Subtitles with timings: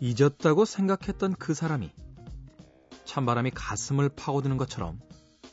[0.00, 1.90] 잊었다고 생각했던 그 사람이
[3.04, 5.00] 찬바람이 가슴을 파고드는 것처럼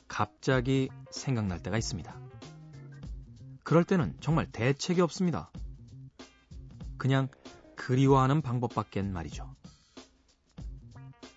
[0.08, 2.18] 갑자기 생각날 때가 있습니다.
[3.64, 5.52] 그럴 때는 정말 대책이 없습니다.
[6.98, 7.28] 그냥
[7.76, 9.57] 그리워하는 방법밖엔 말이죠.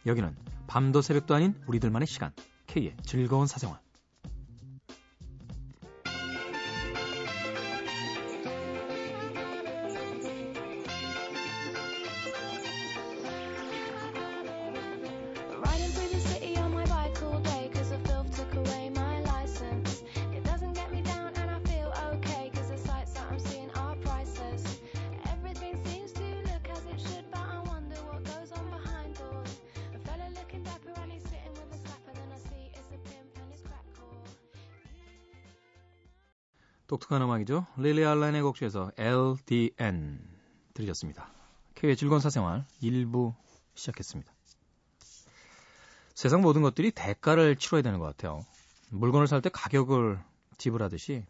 [0.07, 0.35] 여기는
[0.67, 2.33] 밤도 새벽도 아닌 우리들만의 시간,
[2.67, 3.81] K의 즐거운 사생활.
[37.11, 37.67] 독특한 음악이죠.
[37.77, 40.21] 릴리 알란의 곡 중에서 LDN
[40.75, 41.29] 들으셨습니다.
[41.75, 43.35] K의 즐거운 사생활 1부
[43.75, 44.33] 시작했습니다.
[46.15, 48.47] 세상 모든 것들이 대가를 치러야 되는 것 같아요.
[48.91, 50.21] 물건을 살 때 가격을
[50.57, 51.25] 지불하듯이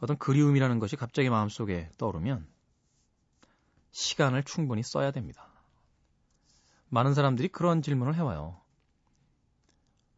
[0.00, 2.46] 어떤 그리움이라는 것이 갑자기 마음속에 떠오르면
[3.90, 5.48] 시간을 충분히 써야 됩니다.
[6.90, 8.60] 많은 사람들이 그런 질문을 해와요.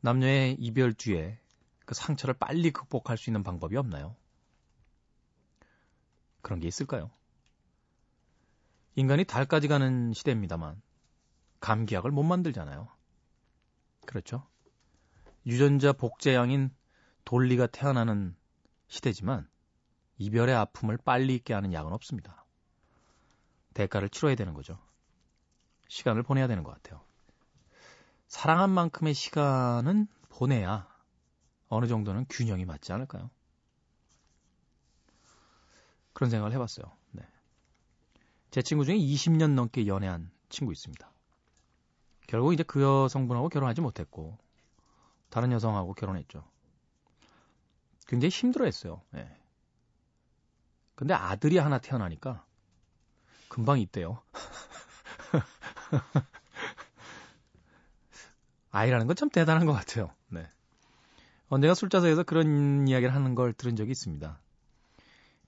[0.01, 1.40] 남녀의 이별 뒤에
[1.91, 4.15] 그 상처를 빨리 극복할 수 있는 방법이 없나요?
[6.41, 7.11] 그런 게 있을까요?
[8.95, 10.81] 인간이 달까지 가는 시대입니다만
[11.59, 12.87] 감기약을 못 만들잖아요.
[14.07, 14.47] 그렇죠?
[15.47, 16.73] 유전자 복제양인
[17.25, 18.37] 돌리가 태어나는
[18.87, 19.51] 시대지만
[20.19, 22.45] 이별의 아픔을 빨리 잊게 하는 약은 없습니다.
[23.75, 24.79] 대가를 치러야 되는 거죠.
[25.89, 27.01] 시간을 보내야 되는 것 같아요.
[28.29, 30.90] 사랑한 만큼의 시간은 보내야
[31.71, 33.31] 어느 정도는 균형이 맞지 않을까요?
[36.13, 36.85] 그런 생각을 해봤어요.
[37.13, 37.23] 네.
[38.51, 41.11] 제 친구 중에 20년 넘게 연애한 친구 있습니다.
[42.27, 44.37] 결국 이제 그 여성분하고 결혼하지 못했고
[45.31, 46.45] 다른 여성하고 결혼했죠.
[48.07, 49.03] 굉장히 힘들어했어요.
[49.11, 49.37] 네.
[50.97, 52.45] 근데 아들이 하나 태어나니까
[53.49, 54.23] 금방 있대요.
[58.71, 60.11] 아이라는 건 참 대단한 것 같아요.
[61.51, 61.55] 네.
[61.57, 64.41] 언젠가 술자석에서 그런 이야기를 하는 걸 들은 적이 있습니다.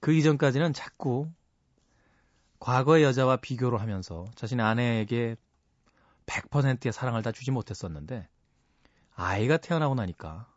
[0.00, 1.30] 그 이전까지는 자꾸
[2.58, 5.36] 과거의 여자와 비교를 하면서 자신의 아내에게
[6.26, 8.28] 100%의 사랑을 다 주지 못했었는데
[9.14, 10.48] 아이가 태어나고 나니까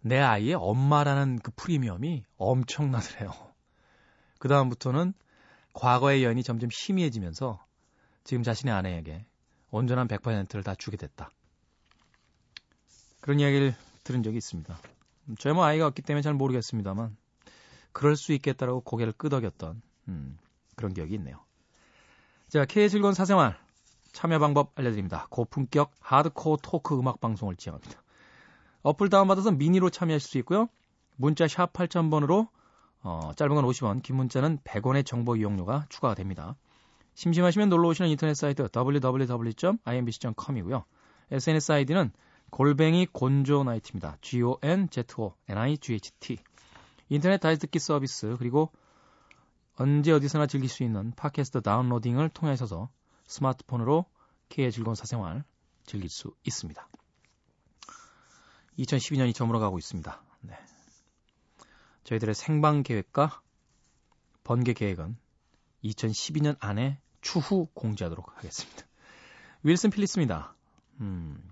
[0.00, 3.30] 내 아이의 엄마라는 그 프리미엄이 엄청나더래요.
[4.38, 5.14] 그 다음부터는
[5.72, 7.64] 과거의 연이 점점 희미해지면서
[8.24, 9.24] 지금 자신의 아내에게
[9.70, 11.30] 온전한 100%를 다 주게 됐다.
[13.20, 13.74] 그런 이야기를
[14.04, 14.78] 들은 적이 있습니다.
[15.38, 17.16] 저희 뭐 아이가 없기 때문에 잘 모르겠습니다만
[17.92, 20.38] 그럴 수 있겠다라고 고개를 끄덕였던 음,
[20.76, 21.38] 그런 기억이 있네요.
[22.48, 23.56] 자, K의 즐거운 사생활
[24.12, 25.26] 참여 방법 알려드립니다.
[25.30, 28.02] 고품격 하드코어 토크 음악 방송을 지향합니다.
[28.82, 30.68] 어플 다운받아서 미니로 참여하실 수 있고요.
[31.16, 32.48] 문자 샵 8000번으로
[33.02, 36.56] 어, 짧은 건 50원, 긴 문자는 100원의 정보 이용료가 추가가 됩니다.
[37.14, 40.84] 심심하시면 놀러 오시는 인터넷 사이트 www.imbc.com이고요.
[41.30, 42.12] SNS 아이디는
[42.54, 44.16] 골뱅이 곤조 나이트입니다.
[44.20, 46.38] G-O-N-Z-O-N-I-G-H-T.
[47.08, 48.70] 인터넷 다시 듣기 서비스 그리고
[49.74, 52.90] 언제 어디서나 즐길 수 있는 팟캐스트 다운로딩을 통해서
[53.26, 54.04] 스마트폰으로
[54.50, 55.42] K의 즐거운 사생활
[55.84, 56.88] 즐길 수 있습니다.
[58.78, 60.22] 2012년이 저물어 가고 있습니다.
[60.42, 60.56] 네.
[62.04, 63.42] 저희들의 생방 계획과
[64.44, 65.16] 번개 계획은
[65.82, 68.86] 2012년 안에 추후 공지하도록 하겠습니다.
[69.64, 70.54] 윌슨 필리스입니다.
[71.00, 71.50] 음,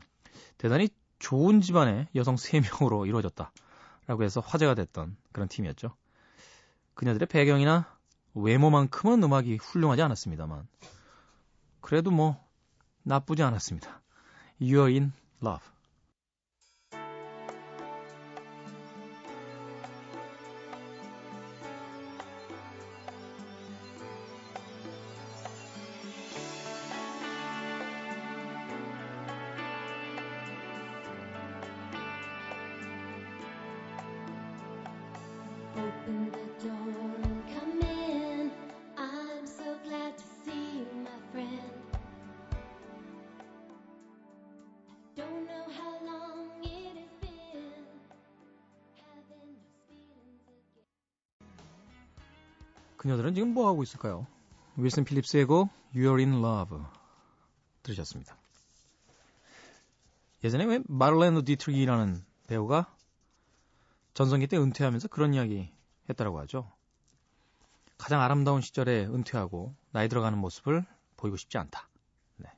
[0.62, 3.50] 대단히 좋은 집안의 여성 3명으로 이루어졌다
[4.06, 5.96] 라고 해서 화제가 됐던 그런 팀이었죠.
[6.94, 7.98] 그녀들의 배경이나
[8.34, 10.68] 외모만큼은 음악이 훌륭하지 않았습니다만
[11.80, 12.40] 그래도 뭐
[13.02, 14.02] 나쁘지 않았습니다.
[14.60, 15.12] You're in
[15.42, 15.71] love.
[53.02, 54.28] 그녀들은 지금 뭐 하고 있을까요?
[54.76, 56.78] 윌슨 필립스의 곡 You're in Love
[57.82, 58.36] 들으셨습니다.
[60.44, 62.91] 예전에 왜 마를렌 디트리라는 배우가
[64.14, 65.72] 전성기 때 은퇴하면서 그런 이야기
[66.08, 66.70] 했다라고 하죠.
[67.96, 70.84] 가장 아름다운 시절에 은퇴하고 나이 들어가는 모습을
[71.16, 71.88] 보이고 싶지 않다.
[72.36, 72.50] 네.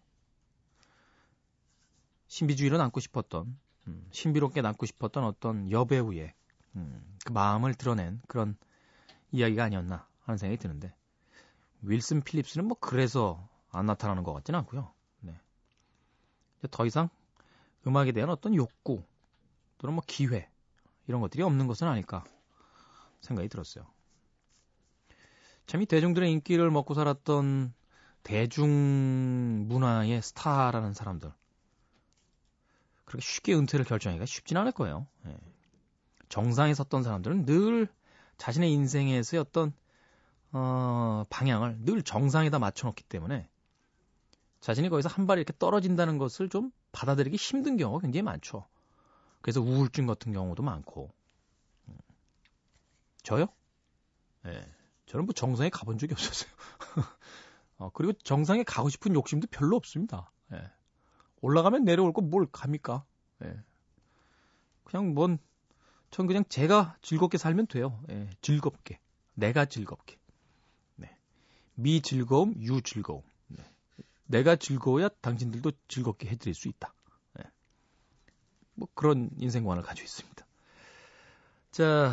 [2.29, 6.33] 신비주의로 남고 싶었던, 음, 신비롭게 남고 싶었던 어떤 여배우의
[6.77, 8.57] 음, 그 마음을 드러낸 그런
[9.33, 10.95] 이야기가 아니었나 하는 생각이 드는데
[11.83, 14.93] 윌슨 필립스는 뭐 그래서 안 나타나는 것 같지는 않고요.
[15.21, 15.39] 네.
[16.71, 17.11] 더 이상
[17.87, 19.05] 음악에 대한 어떤 욕구
[19.79, 20.49] 또는 뭐 기회
[21.07, 22.25] 이런 것들이 없는 것은 아닐까
[23.21, 23.85] 생각이 들었어요.
[25.67, 27.73] 참 이 대중들의 인기를 먹고 살았던
[28.23, 31.33] 대중 문화의 스타라는 사람들
[33.05, 35.07] 그렇게 쉽게 은퇴를 결정하기가 쉽진 않을 거예요.
[35.27, 35.37] 예.
[36.29, 37.89] 정상에 섰던 사람들은 늘
[38.39, 39.73] 자신의 인생에서의 어떤
[40.53, 43.49] 어, 방향을 늘 정상에다 맞춰놓기 때문에
[44.61, 48.67] 자신이 거기서 한 발 이렇게 떨어진다는 것을 좀 받아들이기 힘든 경우가 굉장히 많죠.
[49.45, 51.13] 그래서 우울증 같은 경우도 많고.
[51.89, 51.99] 음.
[53.23, 53.47] 저요?
[54.47, 54.53] 예.
[54.53, 54.75] 네,
[55.05, 56.51] 저는 뭐 정상에 가본 적이 없었어요.
[57.77, 60.33] 어, 그리고 정상에 가고 싶은 욕심도 별로 없습니다.
[60.55, 60.63] 예.
[61.43, 63.05] 올라가면 내려올 거 뭘 갑니까?
[63.45, 63.55] 예.
[64.85, 65.39] 그냥 뭔,
[66.11, 68.03] 전 그냥 제가 즐겁게 살면 돼요.
[68.11, 68.31] 예.
[68.41, 68.99] 즐겁게.
[69.35, 70.17] 내가 즐겁게.
[70.97, 71.15] 네.
[71.75, 73.23] 미 즐거움, 유 즐거움.
[74.27, 76.95] 내가 즐거워야 당신들도 즐겁게 해드릴 수 있다.
[78.75, 78.81] 네.
[78.81, 80.47] 뭐 그런 인생관을 가지고 있습니다.
[81.71, 82.13] 자,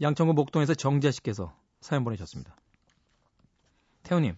[0.00, 2.56] 양천구 목동에서 정지아 씨께서 사연 보내셨습니다.
[4.02, 4.36] 태우님,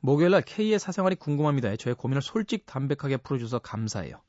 [0.00, 1.74] 목요일 날 K의 사생활이 궁금합니다.
[1.76, 4.20] 저의 고민을 솔직 담백하게 풀어줘서 감사해요.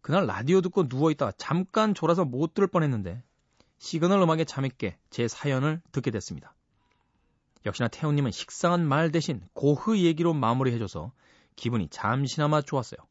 [0.00, 3.22] 그날 라디오 듣고 누워있다가 잠깐 졸아서 못 들을 뻔했는데
[3.78, 6.54] 시그널 음악에 잠있게 제 사연을 듣게 됐습니다.
[7.66, 11.12] 역시나 태훈님은 식상한 말 대신 고흐 얘기로 마무리해줘서
[11.56, 13.09] 기분이 잠시나마 좋았어요.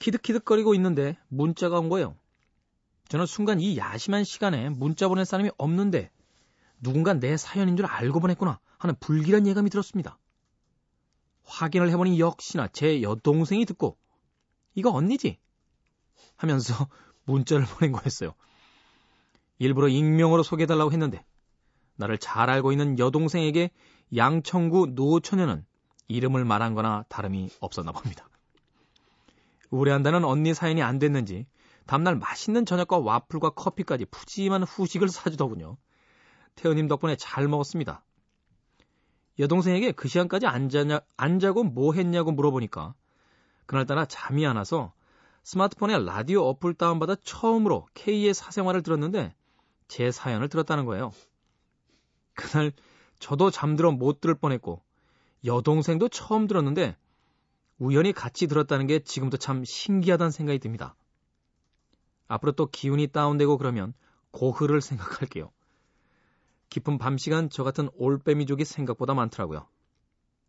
[0.00, 2.16] 키득키득거리고 있는데 문자가 온 거예요.
[3.08, 6.10] 저는 순간 이 야심한 시간에 문자 보낼 사람이 없는데
[6.80, 10.18] 누군가 내 사연인 줄 알고 보냈구나 하는 불길한 예감이 들었습니다.
[11.44, 13.96] 확인을 해보니 역시나 제 여동생이 듣고
[14.74, 15.38] 이거 언니지?
[16.36, 16.88] 하면서
[17.24, 18.34] 문자를 보낸 거였어요.
[19.58, 21.24] 일부러 익명으로 소개해달라고 했는데
[21.96, 23.70] 나를 잘 알고 있는 여동생에게
[24.16, 25.66] 양천구 노처녀는
[26.08, 28.29] 이름을 말한 거나 다름이 없었나 봅니다.
[29.70, 31.46] 우려한다는 언니 사연이 안 됐는지
[31.86, 35.76] 다음날 맛있는 저녁과 와플과 커피까지 푸짐한 후식을 사주더군요.
[36.56, 38.04] 태연님 덕분에 잘 먹었습니다.
[39.38, 42.94] 여동생에게 그 시간까지 안, 자냐, 안 자고 뭐 했냐고 물어보니까
[43.66, 44.92] 그날따라 잠이 안 와서
[45.44, 49.34] 스마트폰에 라디오 어플 다운받아 처음으로 K의 사생활을 들었는데
[49.88, 51.12] 제 사연을 들었다는 거예요.
[52.34, 52.72] 그날
[53.18, 54.82] 저도 잠들어 못 들을 뻔했고
[55.44, 56.96] 여동생도 처음 들었는데
[57.80, 60.94] 우연히 같이 들었다는 게 지금도 참 신기하다는 생각이 듭니다.
[62.28, 63.94] 앞으로 또 기운이 다운되고 그러면
[64.32, 65.50] 고흐를 생각할게요.
[66.68, 69.66] 깊은 밤 시간 저 같은 올빼미족이 생각보다 많더라고요.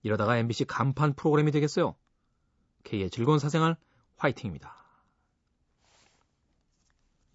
[0.03, 1.95] 이러다가 MBC 간판 프로그램이 되겠어요.
[2.83, 3.77] K의 즐거운 사생활
[4.17, 4.75] 화이팅입니다.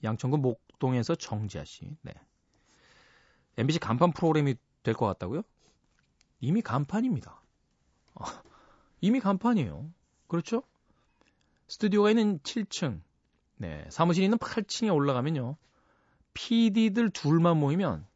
[0.04, 1.96] 양천구 목동에서 정지아 씨.
[2.02, 2.12] 네.
[3.56, 5.42] MBC 간판 프로그램이 될 것 같다고요?
[6.40, 7.40] 이미 간판입니다.
[8.14, 8.25] 어,
[9.00, 9.90] 이미 간판이에요.
[10.28, 10.62] 그렇죠?
[11.68, 13.00] 스튜디오가 있는 7층,
[13.56, 15.56] 네, 사무실이 있는 8층에 올라가면요.
[16.35, 18.06] PD들 둘만 모이면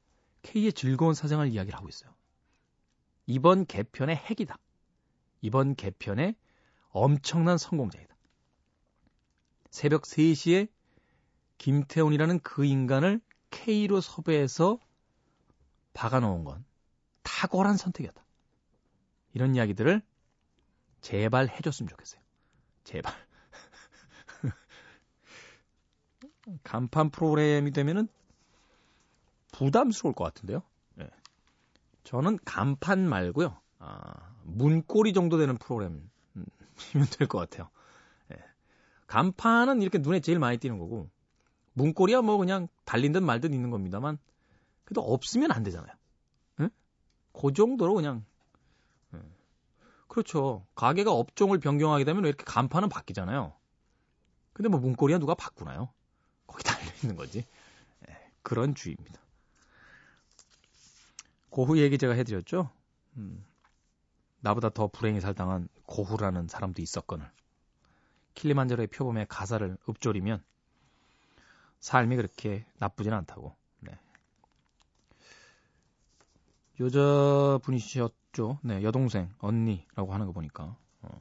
[0.43, 2.14] K의 즐거운 사생활 이야기를 하고 있어요.
[3.26, 4.59] 이번 개편의 핵이다.
[5.40, 6.35] 이번 개편의
[6.90, 8.14] 엄청난 성공자이다.
[9.71, 10.69] 새벽 3시에
[11.59, 14.78] 김태훈이라는 그 인간을 K로 섭외해서
[15.93, 16.64] 박아놓은 건
[17.23, 18.25] 탁월한 선택이었다.
[19.35, 20.02] 이런 이야기들을
[21.00, 22.21] 제발 해줬으면 좋겠어요.
[22.85, 23.12] 제발.
[26.64, 28.09] 간판 프로그램이 되면은
[29.52, 30.62] 부담스러울 것 같은데요.
[30.95, 31.09] 네.
[32.04, 33.59] 저는 간판 말고요.
[33.78, 36.09] 아, 문고리 정도 되는 프로그램이면
[37.19, 37.69] 될 것 같아요.
[38.28, 38.37] 네.
[39.07, 41.11] 간판은 이렇게 눈에 제일 많이 띄는 거고
[41.75, 44.19] 문고리야 뭐 그냥 달린 듯 말듯 있는 겁니다만
[44.85, 45.92] 그래도 없으면 안 되잖아요.
[46.61, 46.71] 응?
[47.33, 48.25] 그 정도로 그냥.
[50.11, 50.14] 응.
[50.14, 50.67] 그렇죠.
[50.75, 53.55] 가게가 업종을 변경하게 되면 이렇게 간판은 바뀌잖아요.
[54.52, 55.93] 근데 뭐 문고리야 누가 바꾸나요?
[56.49, 57.47] 거기 달려 있는 거지.
[58.00, 59.21] 네, 그런 주의입니다.
[61.49, 62.71] 고후 얘기 제가 해드렸죠.
[63.17, 63.45] 음,
[64.40, 67.31] 나보다 더 불행히 살당한 고후라는 사람도 있었거늘.
[68.35, 70.43] 킬리만자로의 표범의 가사를 읊조리면
[71.81, 73.57] 삶이 그렇게 나쁘진 않다고.
[76.81, 78.58] 여자분이셨 죠.
[78.62, 80.76] 네, 여동생, 언니라고 하는 거 보니까.
[81.02, 81.20] 어.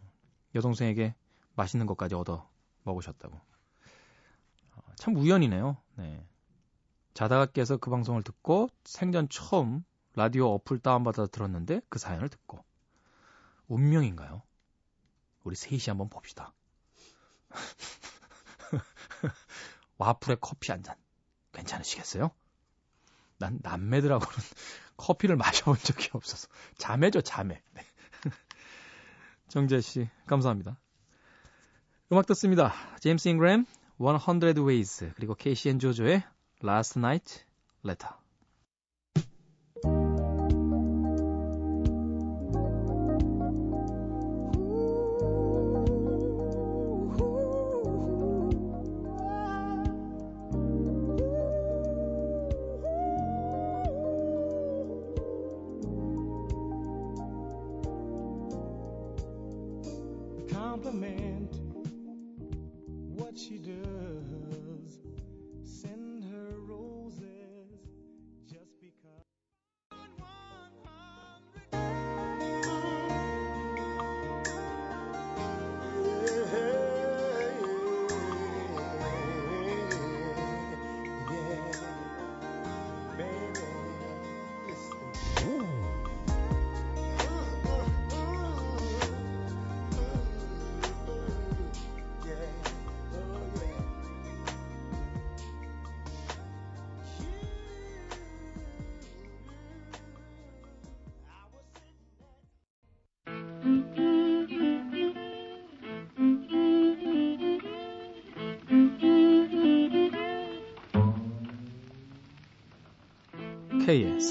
[0.55, 1.15] 여동생에게
[1.55, 2.49] 맛있는 것까지 얻어
[2.83, 3.35] 먹으셨다고.
[3.35, 5.77] 어, 참 우연이네요.
[5.95, 6.25] 네.
[7.13, 9.83] 자다가 깨서 그 방송을 듣고 생전 처음
[10.15, 12.63] 라디오 어플 다운받아 들었는데 그 사연을 듣고
[13.67, 14.41] 운명인가요?
[15.43, 16.53] 우리 셋이 한번 봅시다.
[19.97, 20.95] 와플에 커피 한 잔.
[21.51, 22.31] 괜찮으시겠어요?
[23.39, 24.37] 난 남매들하고는
[24.97, 26.47] 커피를 마셔본 적이 없어서.
[26.77, 27.61] 자매죠, 자매.
[27.73, 27.83] 네.
[29.47, 30.77] 정재 씨, 감사합니다.
[32.11, 32.73] 음악 듣습니다.
[32.99, 33.65] 제임스 잉그램,
[33.97, 36.23] 100 Ways, 그리고 케이시 앤 조조의
[36.63, 37.43] Last Night
[37.85, 38.18] Letter.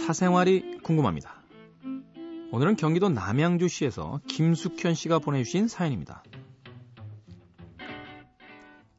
[0.09, 1.35] 사생활이 궁금합니다.
[2.51, 6.23] 오늘은 경기도 남양주시에서 김숙현 씨가 보내주신 사연입니다.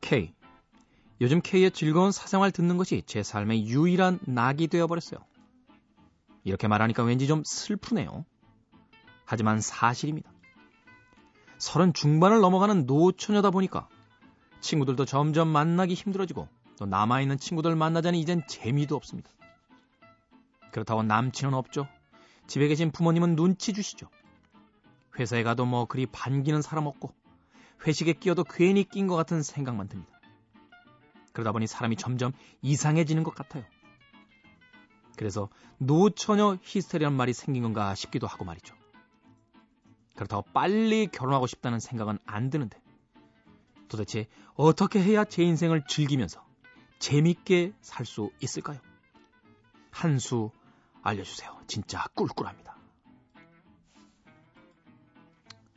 [0.01, 0.35] K.
[1.19, 5.19] 요즘 K의 즐거운 사생활 듣는 것이 제 삶의 유일한 낙이 되어버렸어요.
[6.43, 8.23] 이렇게 말하니까 왠지 좀 슬프네요.
[9.25, 10.31] 하지만 사실입니다.
[11.57, 13.87] 서른 중반을 넘어가는 노처녀다 보니까
[14.61, 16.47] 친구들도 점점 만나기 힘들어지고
[16.77, 19.31] 또 남아있는 친구들 만나자니 이젠 재미도 없습니다.
[20.71, 21.87] 그렇다고 남친은 없죠.
[22.47, 24.09] 집에 계신 부모님은 눈치 주시죠.
[25.19, 27.13] 회사에 가도 뭐 그리 반기는 사람 없고
[27.85, 30.19] 회식에 끼어도 괜히 낀 것 같은 생각만 듭니다.
[31.33, 33.63] 그러다 보니 사람이 점점 이상해지는 것 같아요.
[35.17, 38.75] 그래서 노처녀 히스테리란 말이 생긴 건가 싶기도 하고 말이죠.
[40.15, 42.81] 그렇다고 빨리 결혼하고 싶다는 생각은 안 드는데
[43.87, 46.45] 도대체 어떻게 해야 제 인생을 즐기면서
[46.99, 48.79] 재밌게 살 수 있을까요?
[49.91, 50.51] 한 수
[51.01, 51.61] 알려주세요.
[51.67, 52.77] 진짜 꿀꿀합니다.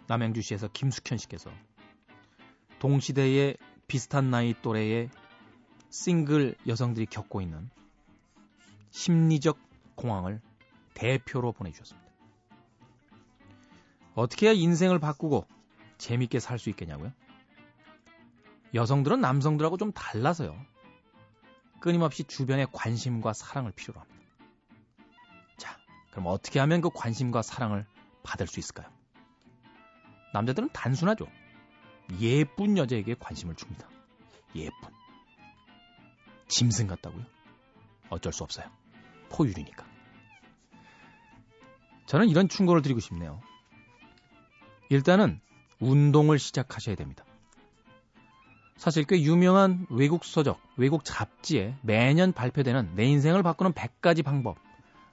[0.09, 1.51] 남양주시에서 김숙현 씨께서
[2.81, 5.11] 동시대의 비슷한 나이 또래의
[5.91, 7.71] 싱글 여성들이 겪고 있는
[8.91, 9.59] 심리적
[9.95, 10.41] 공황을
[10.95, 12.11] 대표로 보내주셨습니다.
[14.15, 15.47] 어떻게 해야 인생을 바꾸고
[15.99, 17.13] 재밌게 살 수 있겠냐고요?
[18.75, 20.57] 여성들은 남성들하고 좀 달라서요.
[21.81, 24.12] 끊임없이 주변의 관심과 사랑을 필요로 합니다.
[26.13, 27.87] 그럼 어떻게 하면 그 관심과 사랑을
[28.23, 28.87] 받을 수 있을까요?
[30.35, 31.27] 남자들은 단순하죠.
[32.21, 33.89] 예쁜 여자에게 관심을 줍니다.
[34.55, 34.77] 예쁜.
[36.49, 37.25] 짐승 같다고요?
[38.11, 38.67] 어쩔 수 없어요.
[39.31, 39.87] 포유류니까.
[42.07, 43.41] 저는 이런 충고를 드리고 싶네요.
[44.91, 45.41] 일단은
[45.81, 47.25] 운동을 시작하셔야 됩니다.
[48.77, 54.59] 사실 꽤 유명한 외국 서적, 외국 잡지에 매년 발표되는 내 인생을 바꾸는 100가지 방법,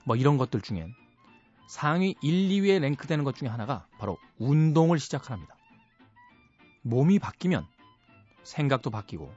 [0.04, 0.94] 뭐 이런 것들 중엔
[1.68, 5.56] 상위 1, 2위에 랭크되는 것 중에 하나가 바로 운동을 시작하랍니다.
[6.82, 7.68] 몸이 바뀌면
[8.44, 9.32] 생각도 바뀌고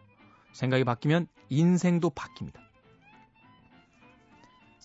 [0.52, 2.61] 생각이 바뀌면 인생도 바뀝니다.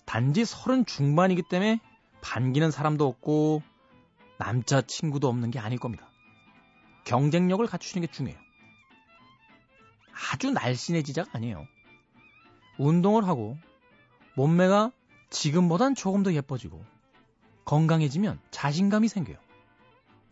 [0.04, 1.80] 단지 서른 중반이기 때문에
[2.20, 3.62] 반기는 사람도 없고
[4.38, 6.08] 남자 친구도 없는 게 아닐 겁니다.
[7.04, 8.38] 경쟁력을 갖추시는 게 중요해요.
[10.32, 11.66] 아주 날씬해지자가 아니에요.
[12.78, 13.56] 운동을 하고
[14.34, 14.92] 몸매가
[15.30, 16.84] 지금보단 조금 더 예뻐지고
[17.64, 19.36] 건강해지면 자신감이 생겨요.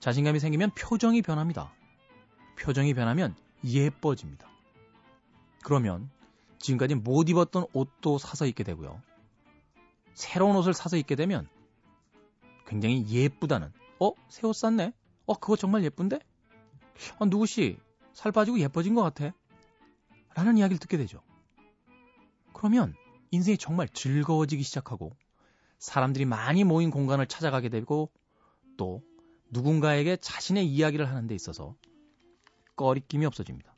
[0.01, 1.73] 자신감이 생기면 표정이 변합니다.
[2.59, 3.35] 표정이 변하면
[3.65, 4.49] 예뻐집니다.
[5.63, 6.11] 그러면
[6.59, 9.03] 지금까지 못 입었던 옷도 사서 입게 되고요.
[10.15, 11.47] 새로운 옷을 사서 입게 되면
[12.67, 14.13] 굉장히 예쁘다는 어?
[14.29, 14.93] 새 옷 샀네?
[15.27, 15.35] 어?
[15.35, 16.19] 그거 정말 예쁜데?
[17.19, 17.79] 어, 누구시
[18.13, 19.33] 살 빠지고 예뻐진 것 같아.
[20.35, 21.21] 라는 이야기를 듣게 되죠.
[22.53, 22.95] 그러면
[23.31, 25.17] 인생이 정말 즐거워지기 시작하고
[25.79, 28.11] 사람들이 많이 모인 공간을 찾아가게 되고
[28.77, 29.03] 또
[29.51, 31.77] 누군가에게 자신의 이야기를 하는 데 있어서
[32.77, 33.75] 꺼리낌이 없어집니다.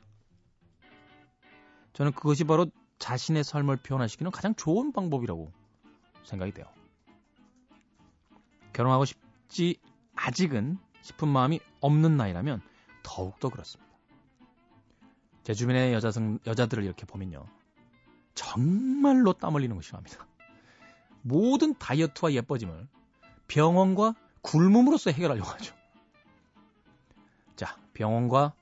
[1.93, 5.51] 저는 그것이 바로 자신의 삶을 표현하시기는 가장 좋은 방법이라고
[6.23, 6.65] 생각이 돼요.
[8.73, 9.77] 결혼하고 싶지
[10.15, 12.61] 아직은 싶은 마음이 없는 나이라면
[13.03, 13.89] 더욱더 그렇습니다.
[15.43, 16.11] 제 주변의 여자
[16.45, 17.45] 여자들을 이렇게 보면요.
[18.39, 20.25] 정말로 땀 흘리는 거 싫어합니다.
[21.23, 22.87] 모든 다이어트와 예뻐짐을
[23.49, 25.75] 병원과 굶음으로써 해결하려고 하죠.
[27.57, 28.53] 자, 병원과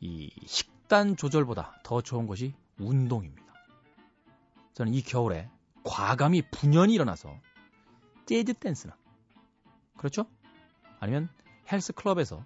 [0.00, 3.44] 이 식단 조절보다 더 좋은 것이 운동입니다.
[4.72, 5.50] 저는 이 겨울에
[5.84, 7.36] 과감히 분연이 일어나서
[8.24, 8.96] 재즈 댄스나
[9.98, 10.24] 그렇죠?
[10.98, 11.28] 아니면
[11.70, 12.42] 헬스 클럽에서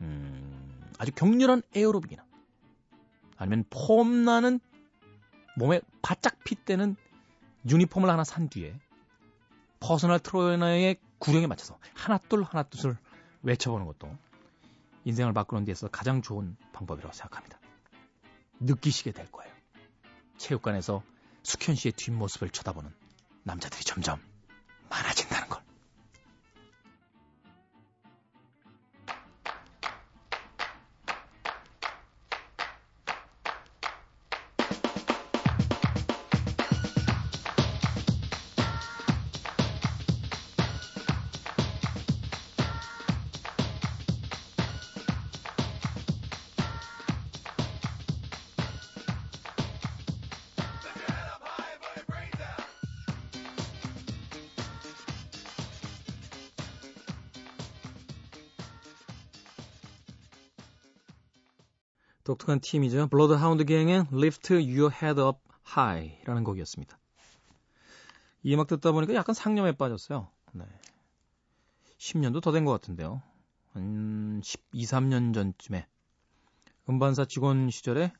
[0.00, 2.24] 음, 아주 격렬한 에어로빅이나
[3.36, 4.60] 아니면 폼나는
[5.56, 6.96] 몸에 바짝 fit 되는
[7.68, 8.78] 유니폼을 하나 산 뒤에
[9.80, 12.96] personal trainer의 구령에 맞춰서 하나둘 하나둘을
[13.42, 14.16] 외쳐보는 것도
[15.04, 17.58] 인생을 바꾸는 데 있어서 가장 좋은 방법이라고 생각합니다.
[18.60, 19.52] 느끼시게 될 거예요.
[20.38, 21.02] 체육관에서
[21.42, 22.90] 숙현 씨의 뒷모습을 쳐다보는
[23.42, 24.18] 남자들이 점점
[24.88, 25.33] 많아진다
[62.24, 63.08] 독특한 팀이죠.
[63.08, 65.38] Bloodhound Gang의 Lift Your Head Up
[65.76, 66.98] High라는 곡이었습니다.
[68.42, 70.28] 이 음악 듣다 보니까 약간 상념에 빠졌어요.
[70.52, 70.64] 네.
[71.98, 73.22] 10년도 더 된 것 같은데요.
[73.72, 75.86] 한 12, 13년 전쯤에
[76.88, 78.12] 음반사 직원 시절에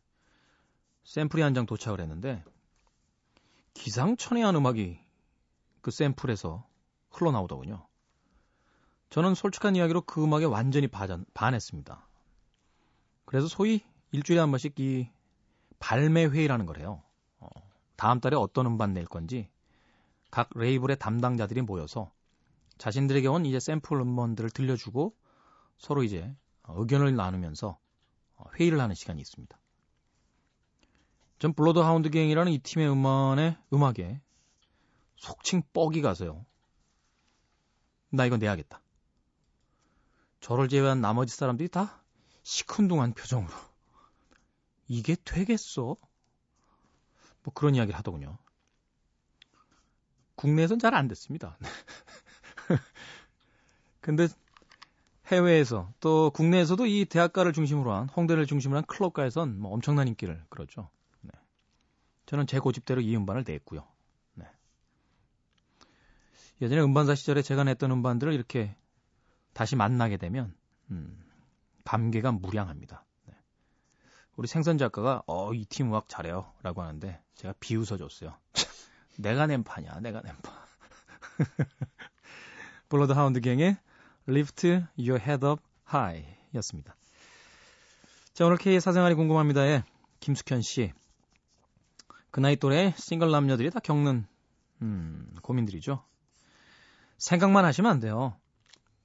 [1.05, 2.43] 샘플이 한 장 도착을 했는데
[3.75, 4.99] 기상천외한 음악이
[5.83, 6.67] 그 샘플에서
[7.11, 7.87] 흘러나오더군요.
[9.11, 12.07] 저는 솔직한 이야기로 그 음악에 완전히 반, 반했습니다.
[13.27, 13.83] 그래서 소위
[14.14, 15.09] 일주일에 한 번씩 이
[15.81, 17.03] 발매 회의라는 걸 해요.
[17.40, 17.48] 어,
[17.96, 19.48] 다음 달에 어떤 음반 낼 건지
[20.31, 22.12] 각 레이블의 담당자들이 모여서
[22.79, 25.16] 자신들에게 온 이제 샘플 음반들을 들려주고
[25.79, 26.33] 서로 이제
[26.68, 27.77] 의견을 나누면서
[28.55, 29.59] 회의를 하는 시간이 있습니다.
[31.40, 34.20] 전 Bloodhound Gang이라는 이 팀의 음반의 음악에
[35.16, 36.46] 속칭 뻑이 가서요.
[38.11, 38.81] 나 이거 내야겠다.
[40.40, 42.00] 저를 제외한 나머지 사람들이 다
[42.44, 43.74] 시큰둥한 표정으로
[44.88, 45.97] 이게 되겠어?
[47.42, 48.38] 뭐 그런 이야기를 하더군요.
[50.37, 51.59] 국내에선 잘 안 됐습니다.
[54.01, 54.29] 근데
[55.29, 60.90] 해외에서 또 국내에서도 이 대학가를 중심으로 한 홍대를 중심으로 한 클럽가에선 뭐 엄청난 인기를 끌었죠.
[61.23, 61.31] 네.
[62.27, 63.87] 저는 제 고집대로 이 음반을 냈고요.
[64.35, 64.47] 네.
[66.61, 68.77] 예전에 음반사 시절에 제가 냈던 음반들을 이렇게
[69.55, 70.55] 다시 만나게 되면
[70.90, 71.25] 음,
[71.85, 73.05] 감개가 무량합니다.
[74.37, 76.51] 우리 생선 작가가 어, 이팀 음악 잘해요.
[76.62, 78.37] 라고 하는데 제가 비웃어 줬어요.
[79.16, 80.55] 내가 낸 판이야, 내가 낸 판.
[82.88, 83.77] Bloodhound Gang의
[84.29, 84.68] Lift
[84.99, 86.97] Your Head Up High 였습니다.
[88.33, 89.85] 자, 오늘 K의 사생활이 궁금합니다에
[90.18, 90.92] 김숙현 씨.
[92.31, 94.27] 그 나이 또래 싱글 남녀들이 다 겪는,
[94.83, 96.05] 음, 고민들이죠.
[97.18, 98.37] 생각만 하시면 안 돼요.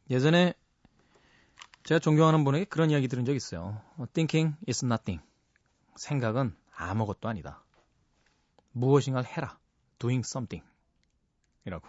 [0.09, 0.55] 예전에
[1.83, 3.81] 제가 존경하는 분에게 그런 이야기 들은 적 있어요.
[4.13, 5.23] Thinking is nothing.
[5.95, 7.63] 생각은 아무것도 아니다.
[8.71, 9.57] 무엇인가 해라.
[9.97, 10.65] Doing something.
[11.65, 11.87] 이라고.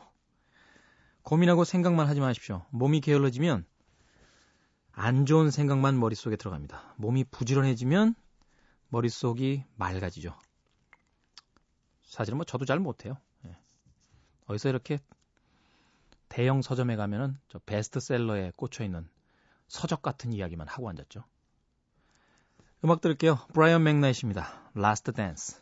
[1.23, 2.65] 고민하고 생각만 하지 마십시오.
[2.71, 3.65] 몸이 게을러지면
[4.93, 6.95] 안 좋은 생각만 머릿속에 들어갑니다.
[6.97, 8.15] 몸이 부지런해지면
[8.89, 10.37] 머릿속이 맑아지죠.
[12.05, 13.17] 사실은 뭐 저도 잘 못해요.
[13.47, 13.57] 예.
[14.47, 14.99] 어디서 이렇게
[16.29, 19.09] 대형 서점에 가면은 저 베스트셀러에 꽂혀 있는
[19.71, 21.23] 서적 같은 이야기만 하고 앉았죠.
[22.85, 23.39] 음악 들을게요.
[23.55, 24.73] 브라이언 맥나이트입니다.
[24.77, 25.61] Last Dance.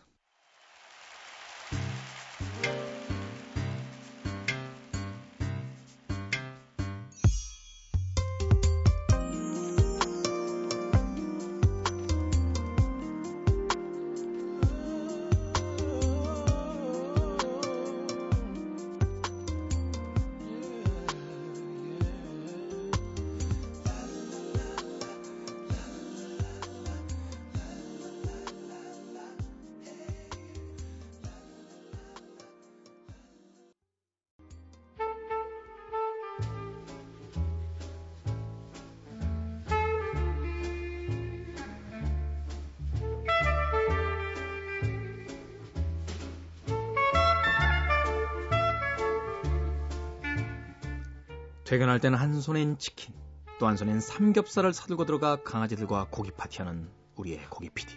[51.68, 53.14] 퇴근할 때는 한 손엔 치킨,
[53.58, 57.94] 또 한 손엔 삼겹살을 사들고 들어가 강아지들과 고기 파티하는 우리의 고기 PD.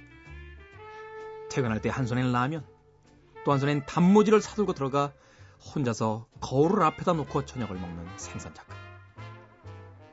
[1.50, 2.66] 퇴근할 때 한 손엔 라면,
[3.46, 5.14] 또 한 손엔 단무지를 사들고 들어가
[5.74, 8.76] 혼자서 거울을 앞에다 놓고 저녁을 먹는 생선 작가.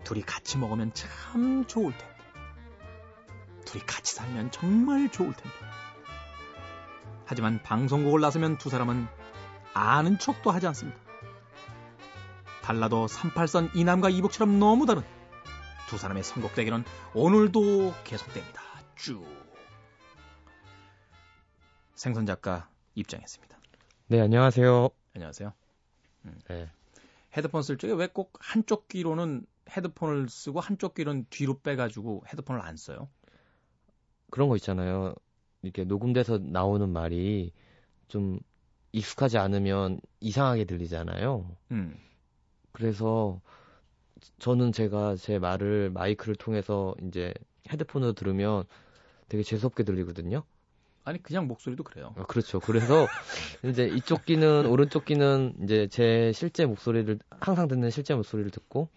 [0.04, 2.16] 둘이 같이 먹으면 참 좋을 텐데.
[3.64, 5.56] 둘이 같이 살면 정말 좋을 텐데.
[7.26, 9.08] 하지만 방송국을 나서면 두 사람은
[9.74, 11.07] 아는 척도 하지 않습니다.
[12.68, 15.00] 달라도 38선 이남과 이북처럼 너무 다른
[15.88, 18.60] 두 사람의 선곡 대결은 오늘도 계속됩니다.
[18.94, 19.24] 쭉.
[21.94, 23.58] 생선 작가 입장했습니다.
[24.08, 24.90] 네, 안녕하세요.
[25.14, 25.54] 안녕하세요.
[26.26, 26.38] 음.
[26.50, 26.70] 네.
[27.38, 32.76] 헤드폰 쓸 적에 왜 꼭 한쪽 귀로는 헤드폰을 쓰고 한쪽 귀는 뒤로 빼가지고 헤드폰을 안
[32.76, 33.08] 써요?
[34.28, 35.14] 그런 거 있잖아요.
[35.62, 37.50] 이렇게 녹음돼서 나오는 말이
[38.08, 38.38] 좀
[38.92, 41.56] 익숙하지 않으면 이상하게 들리잖아요.
[41.70, 41.98] 음.
[42.72, 43.40] 그래서
[44.38, 47.32] 저는 제가 제 말을 마이크를 통해서 이제
[47.70, 48.64] 헤드폰으로 들으면
[49.28, 50.42] 되게 재수없게 들리거든요.
[51.04, 52.14] 아니 그냥 목소리도 그래요.
[52.18, 52.60] 아, 그렇죠.
[52.60, 53.06] 그래서
[53.64, 58.88] 이제 이쪽 귀는 오른쪽 귀는 이제 제 실제 목소리를 항상 듣는 실제 목소리를 듣고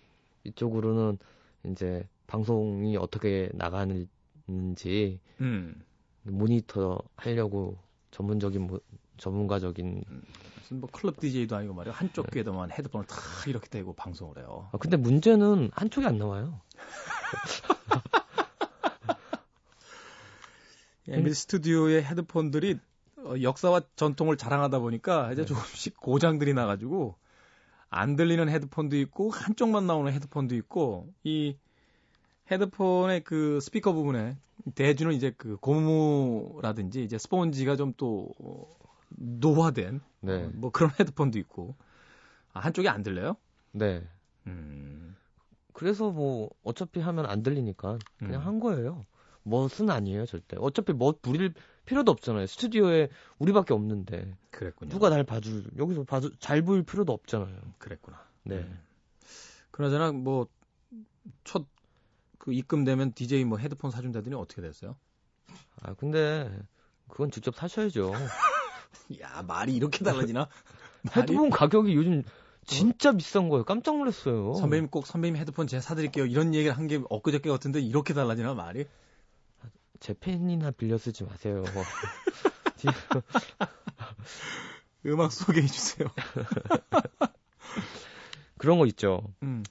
[0.44, 1.18] 이쪽으로는
[1.68, 5.84] 이제 방송이 어떻게 나가는지 음.
[6.24, 7.78] 모니터 하려고
[8.12, 8.80] 전문적인 뭐,
[9.22, 10.24] 전문가적인 음,
[10.58, 12.32] 무슨 뭐 클럽 DJ도 아니고 말이야 한쪽 네.
[12.34, 14.68] 귀에다만 헤드폰을 탁 이렇게 대고 방송을 해요.
[14.72, 16.60] 아, 근데 문제는 한쪽이 안 나와요.
[21.08, 22.80] MBC 스튜디오의 헤드폰들이
[23.18, 25.46] 어, 역사와 전통을 자랑하다 보니까 이제 네.
[25.46, 27.16] 조금씩 고장들이 나가지고
[27.90, 31.58] 안 들리는 헤드폰도 있고 한쪽만 나오는 헤드폰도 있고 이
[32.50, 34.36] 헤드폰의 그 스피커 부분에
[34.74, 38.34] 대주는 이제 그 고무라든지 이제 스펀지가 좀 또
[39.18, 40.48] 노화된 네.
[40.54, 41.76] 뭐 그런 헤드폰도 있고
[42.54, 43.38] 아, 한쪽이 안 들려요?
[43.72, 44.08] 네.
[44.48, 45.16] 음.
[45.74, 48.48] 그래서 뭐 어차피 하면 안 들리니까 그냥 음.
[48.48, 49.06] 한 거예요.
[49.44, 50.58] 멋은 아니에요 절대.
[50.60, 51.54] 어차피 멋 부릴
[51.86, 52.46] 필요도 없잖아요.
[52.46, 54.36] 스튜디오에 우리밖에 없는데.
[54.52, 54.92] 그랬군요.
[54.92, 57.58] 누가 날 봐줄 여기서 봐줄 잘 보일 필요도 없잖아요.
[57.80, 58.24] 그랬구나.
[58.44, 58.58] 네.
[58.58, 58.80] 음.
[59.72, 61.66] 그나저나 뭐첫
[62.38, 64.96] 그 입금되면 DJ 뭐 헤드폰 사준다더니 어떻게 됐어요?
[65.82, 66.52] 아 근데
[67.08, 68.12] 그건 직접 사셔야죠.
[69.22, 70.48] 야 말이 이렇게 달라지나?
[71.16, 72.24] 헤드폰 가격이 요즘
[72.66, 73.14] 진짜 어?
[73.14, 73.64] 비싼 거예요.
[73.64, 74.54] 깜짝 놀랐어요.
[74.54, 76.26] 선배님 꼭 선배님 헤드폰 제가 사드릴게요.
[76.26, 78.86] 이런 얘기를 한 게 엊그저께 같은데 이렇게 달라지나 말이?
[80.00, 81.64] 제 펜이나 빌려 쓰지 마세요.
[85.06, 86.08] 음악 소개해 주세요.
[88.58, 89.24] 그런 거 있죠.
[89.44, 89.64] 음.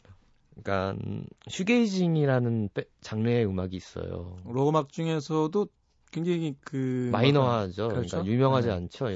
[0.63, 1.01] 그러니까
[1.49, 2.69] shoegazing이라는
[3.01, 4.37] 장르의 음악이 있어요.
[4.45, 5.67] 록 음악 중에서도
[6.11, 7.89] 굉장히 그 마이너하죠.
[7.89, 8.09] 그렇죠?
[8.09, 8.75] 그러니까 유명하지 네.
[8.75, 9.09] 않죠.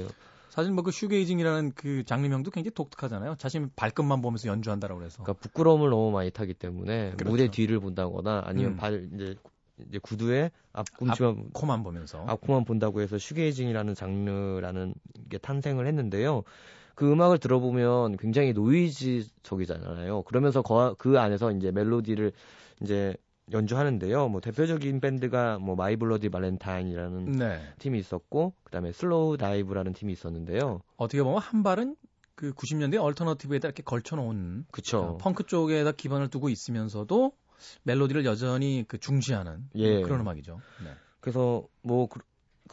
[0.49, 3.35] 사실 뭐 그 shoegazing이라는 그 장르명도 굉장히 독특하잖아요.
[3.37, 5.21] 자신 발끝만 보면서 연주한다라고 그래서.
[5.21, 7.29] 그러니까 부끄러움을 너무 많이 타기 때문에 그렇죠.
[7.29, 8.77] 무대 뒤를 본다거나 아니면 음.
[8.77, 9.35] 발 이제
[9.89, 14.93] 이제 구두에 앞꿈치만 코만 보면서 앞코만 본다고 해서 shoegazing이라는 장르라는
[15.29, 16.43] 게 탄생을 했는데요.
[16.95, 20.21] 그 음악을 들어보면 굉장히 노이즈적이잖아요.
[20.21, 22.31] 그러면서 거, 그 안에서 이제 멜로디를
[22.81, 23.17] 이제
[23.51, 24.29] 연주하는데요.
[24.29, 27.59] 뭐 대표적인 밴드가 뭐 My Bloody Valentine이라는 네.
[27.79, 30.81] 팀이 있었고 그다음에 Slowdive라는 팀이 있었는데요.
[30.97, 31.95] 어떻게 보면 한 발은
[32.35, 35.17] 그 90년대 alternative에다 이렇게 걸쳐 놓은 그쵸.
[35.21, 37.31] 펑크 쪽에다 기반을 두고 있으면서도
[37.83, 40.01] 멜로디를 여전히 그 중시하는 예.
[40.01, 40.59] 그런 음악이죠.
[40.83, 40.91] 네.
[41.21, 42.19] 그래서 뭐 그,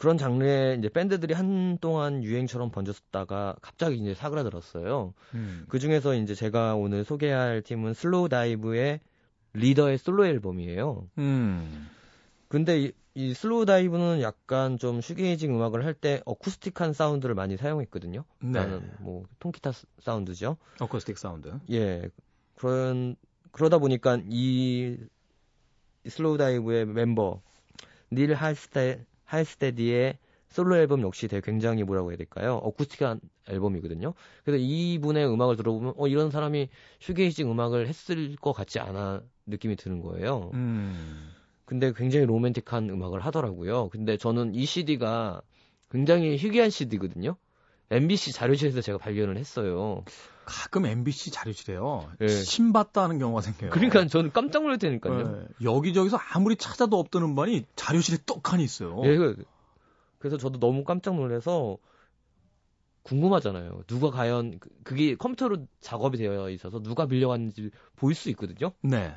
[0.01, 5.13] 런 장르의 이제 밴드들이 한동안 유행처럼 번졌다가 갑자기 이제 사그라들었어요.
[5.35, 5.65] 음.
[5.69, 8.99] 그 중에서 이제 제가 오늘 소개할 팀은 Slowdive의
[9.53, 11.07] 리더의 솔로 앨범이에요.
[11.19, 11.89] 음.
[12.47, 18.23] 근데 이, 이 Slowdive는 약간 좀 shoegazing 음악을 할 때 acoustic한 sound를 많이 사용했거든요.
[18.39, 18.51] 네.
[18.59, 20.57] 나는 뭐 통기타 sound죠.
[20.79, 21.51] acoustic sound.
[21.71, 22.09] 예.
[22.55, 23.15] 그런
[23.51, 24.97] 그러다 보니까 이
[26.07, 27.41] Slowdive의 멤버
[28.11, 30.17] 닐 할스테 할스테드의
[30.53, 32.57] 솔로 앨범 역시 되게 굉장히 뭐라고 해야 될까요?
[32.63, 33.19] acoustic한
[33.49, 34.13] 앨범이거든요.
[34.45, 40.01] 그래서 이분의 음악을 들어보면 어 이런 사람이 shoegazing 음악을 했을 것 같지 않아 느낌이 드는
[40.01, 40.51] 거예요.
[40.53, 41.31] 음.
[41.65, 43.89] 근데 굉장히 로맨틱한 음악을 하더라고요.
[43.89, 45.41] 근데 저는 이 CD가
[45.89, 47.35] 굉장히 희귀한 CD거든요.
[47.89, 50.03] MBC 자료실에서 제가 발견을 했어요.
[50.45, 52.11] 가끔 MBC 자료실에요.
[52.19, 52.27] 네.
[52.27, 53.71] 신봤다 하는 경우가 생겨요.
[53.71, 55.17] 그러니까 저는 깜짝 놀랐다니까요.
[55.17, 55.45] 네.
[55.63, 58.99] 여기저기서 아무리 찾아도 없던 음반이 자료실에 떡하니 있어요.
[59.01, 59.17] 네,
[60.23, 61.77] 그래서 저도 너무 깜짝 놀라서
[63.01, 63.83] 궁금하잖아요.
[63.87, 68.71] 누가 과연 그, 그게 컴퓨터로 작업이 되어 있어서 누가 빌려갔는지 보일 수 있거든요.
[68.79, 69.13] 네.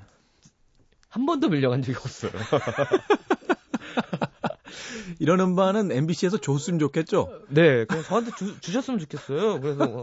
[1.08, 2.32] 한 번도 빌려간 적이 없어요.
[5.20, 7.42] 이런 음반은 MBC에서 줬으면 좋겠죠?
[7.50, 9.60] 네, 그냥 저한테 주, 셨으면 좋겠어요.
[9.60, 10.02] 그래서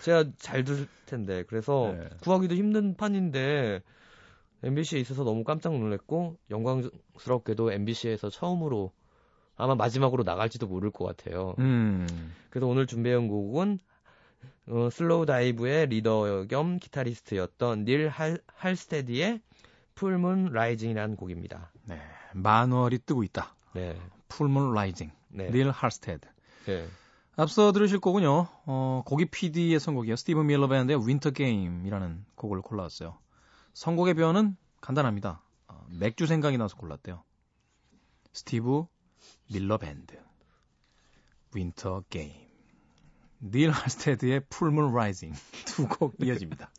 [0.00, 2.08] 제가 잘들 텐데 그래서 네.
[2.22, 3.82] 구하기도 힘든 판인데
[4.62, 8.92] MBC에 있어서 너무 깜짝 놀랐고 영광스럽게도 MBC에서 처음으로
[9.60, 11.54] 아마 마지막으로 나갈지도 모를 것 같아요.
[11.58, 12.06] 음.
[12.50, 13.78] 그래서 오늘 준비해온 곡은
[14.68, 19.40] 어, Slowdive의 리더 겸 기타리스트였던 닐 할, 할스테드의
[19.94, 21.72] Full Moon Rising이라는 곡입니다.
[21.84, 22.00] 네,
[22.32, 23.54] 만월이 뜨고 있다.
[23.74, 25.10] 네, Full Moon Rising.
[25.28, 25.50] 네.
[25.50, 26.26] 닐 할스테드.
[26.66, 26.86] 네.
[27.36, 30.16] 앞서 들으실 곡은요, 어, 고기 PD의 선곡이요.
[30.16, 33.18] Steven Miller Band의 Winter Game이라는 곡을 골라왔어요.
[33.72, 35.42] 선곡의 변은 간단합니다.
[35.68, 37.22] 어, 맥주 생각이 나서 골랐대요.
[38.32, 38.86] Steve
[39.52, 40.18] Miller Band,
[41.54, 42.32] Winter Game,
[43.42, 45.32] 닐 할스테드의 Full Moon Rising
[45.66, 46.70] 두 곡 이어집니다.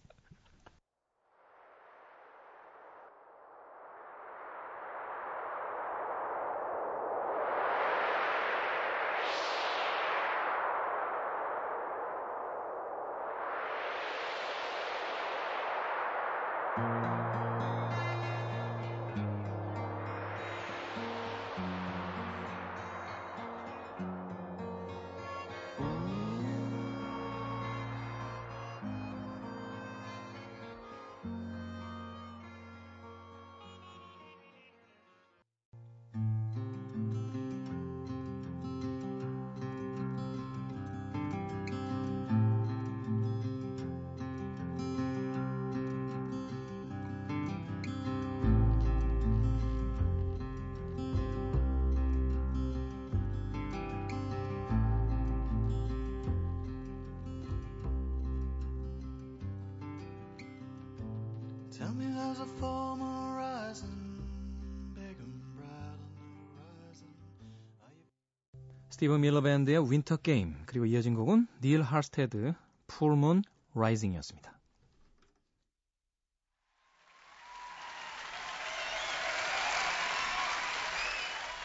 [69.02, 72.54] Steven Miller Band의 Winter Game 그리고 이어진 곡은 닐 할스테드
[72.86, 73.42] Full Moon
[73.74, 74.60] Rising이었습니다.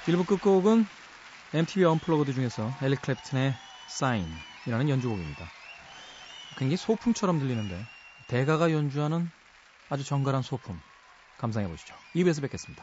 [0.07, 0.87] 1부 끝곡은
[1.53, 3.53] MTV Unplugged 중에서 에릭 클랩튼의
[3.91, 5.45] Signe이라는 연주곡입니다.
[6.57, 7.79] 굉장히 소품처럼 들리는데
[8.29, 9.29] 대가가 연주하는
[9.91, 10.79] 아주 정갈한 소품
[11.37, 11.95] 감상해 보시죠.
[12.15, 12.83] 2부에서 뵙겠습니다.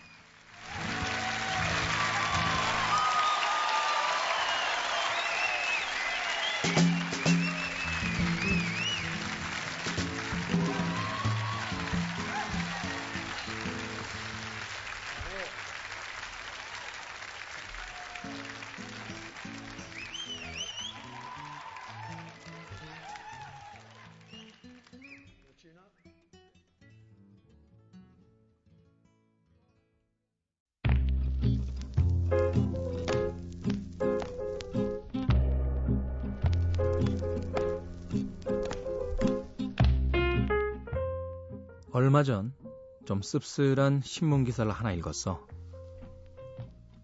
[43.23, 45.47] 씁쓸한 신문 기사를 하나 읽었어.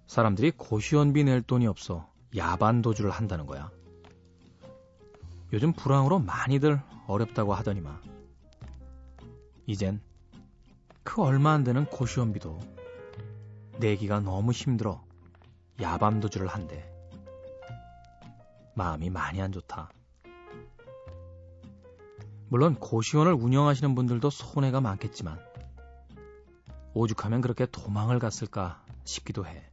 [0.05, 3.71] 사람들이 고시원비 낼 돈이 없어 야반 도주를 한다는 거야.
[5.51, 7.99] 요즘 불황으로 많이들 어렵다고 하더니만.
[9.65, 10.01] 이젠
[11.03, 12.60] 그 얼마 안 되는 고시원비도
[13.79, 15.03] 내기가 너무 힘들어
[15.82, 16.88] 야밤 도주를 한대.
[18.75, 19.89] 마음이 많이 안 좋다.
[22.47, 25.48] 물론 고시원을 운영하시는 분들도 손해가 많겠지만
[26.93, 29.69] 오죽하면 그렇게 도망을 갔을까 싶기도 해.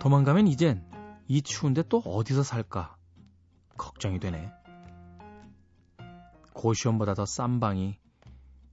[0.00, 0.88] 도망가면 이젠
[1.28, 2.96] 이 추운데 또 어디서 살까
[3.76, 4.50] 걱정이 되네.
[6.54, 7.98] 고시원보다 더 싼 방이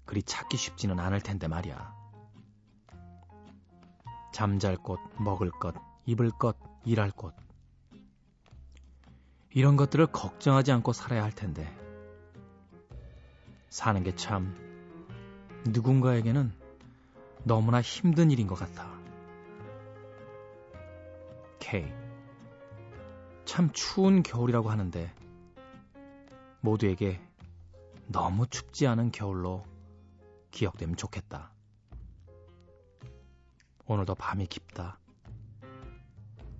[0.05, 1.95] 그리 찾기 쉽지는 않을 텐데 말이야.
[4.33, 7.35] 잠잘 곳, 먹을 것, 입을 것, 일할 곳.
[9.51, 11.65] 이런 것들을 걱정하지 않고 살아야 할 텐데.
[13.69, 14.66] 사는 게 참
[15.65, 16.53] 누군가에게는
[17.43, 18.97] 너무나 힘든 일인 것 같아.
[21.59, 21.91] K.
[23.45, 25.13] 참 추운 겨울이라고 하는데
[26.61, 27.21] 모두에게
[28.07, 29.65] 너무 춥지 않은 겨울로
[30.51, 31.51] 기억되면 좋겠다.
[33.85, 34.99] 오늘도 밤이 깊다.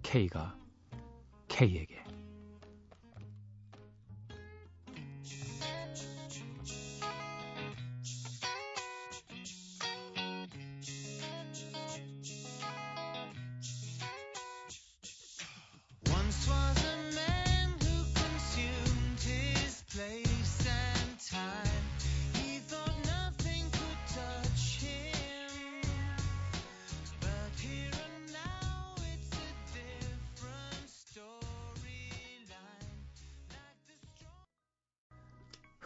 [0.04, 0.58] K가
[1.48, 2.07] K에게.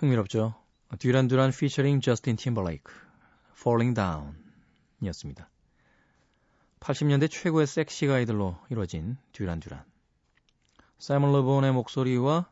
[0.01, 0.55] 흥미롭죠.
[0.97, 2.91] 듀란 듀란 피처링 저스틴 팀버레이크
[3.55, 4.35] Falling Down
[5.01, 5.47] 이었습니다.
[6.79, 9.85] 80년대 최고의 sexy guy들로 이루어진 듀란 듀란.
[10.97, 12.49] 사이먼 러본의 목소리와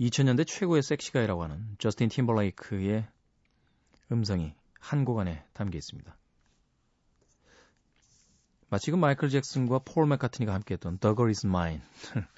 [0.00, 3.06] 2000년대 최고의 섹시 가이라고 하는 저스틴 팀버레이크의
[4.10, 6.16] 음성이 한 곡 안에 담겨 있습니다.
[8.70, 11.80] 마치 그 마이클 잭슨과 폴 맥카트니가 함께했던 The Girl Is Mine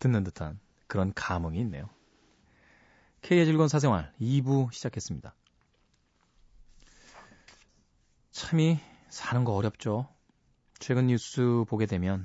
[0.00, 1.90] 듣는 듯한 그런 감흥이 있네요.
[3.26, 5.34] K의 즐거운 사생활 2부 시작했습니다.
[8.30, 10.06] 참이 사는 거 어렵죠.
[10.78, 12.24] 최근 뉴스 보게 되면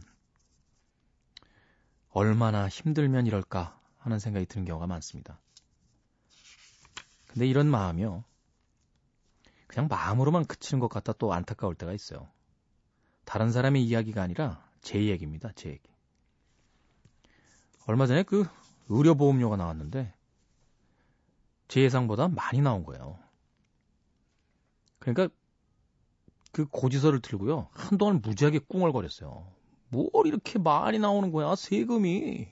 [2.12, 5.42] 얼마나 힘들면 이럴까 하는 생각이 드는 경우가 많습니다.
[7.30, 8.24] 근데 이런 마음이요.
[9.66, 12.30] 그냥 마음으로만 그치는 것 같아 또 안타까울 때가 있어요.
[13.26, 15.52] 다른 사람의 이야기가 아니라 제 얘기입니다.
[15.56, 15.90] 제 얘기.
[17.88, 18.48] 얼마 전에 그
[18.90, 20.14] 의료보험료가 나왔는데
[21.72, 23.18] 제 예상보다 많이 나온 거예요.
[25.00, 25.34] 그러니까
[26.52, 27.70] 그 고지서를 들고요.
[27.72, 29.50] 한동안 무지하게 꿍얼거렸어요.
[29.88, 32.50] 뭘 이렇게 많이 나오는 거야, 세금이.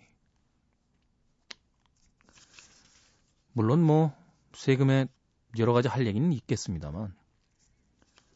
[3.52, 4.14] 물론 뭐,
[4.54, 5.08] 세금에
[5.58, 7.14] 여러 가지 할 얘기는 있겠습니다만.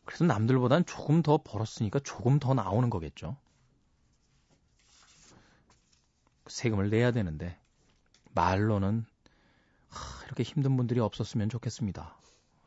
[0.03, 3.37] 그래서 남들보단 조금 더 벌었으니까 조금 더 나오는 거겠죠.
[6.47, 7.57] 세금을 내야 되는데,
[8.33, 9.12] 말로는, 하,
[10.25, 12.15] 이렇게 힘든 분들이 없었으면 좋겠습니다.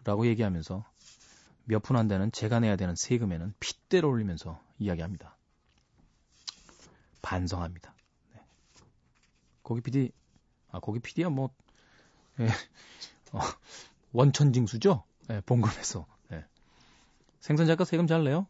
[0.05, 0.85] 라고 얘기하면서
[1.65, 5.37] 몇 푼 안 되는 제가 내야 되는 세금에는 핏대로 올리면서 이야기합니다.
[7.23, 7.95] 반성합니다.
[8.35, 8.41] 네.
[9.63, 10.13] 고기 PD,
[10.71, 11.51] 아, 고기 PD야 뭐,
[12.39, 12.47] 예,
[13.33, 13.41] 어,
[14.13, 15.03] 원천징수죠?
[15.31, 16.07] 예, 봉급에서.
[16.33, 16.45] 예.
[17.41, 18.47] 생선 작가 세금 잘 내요?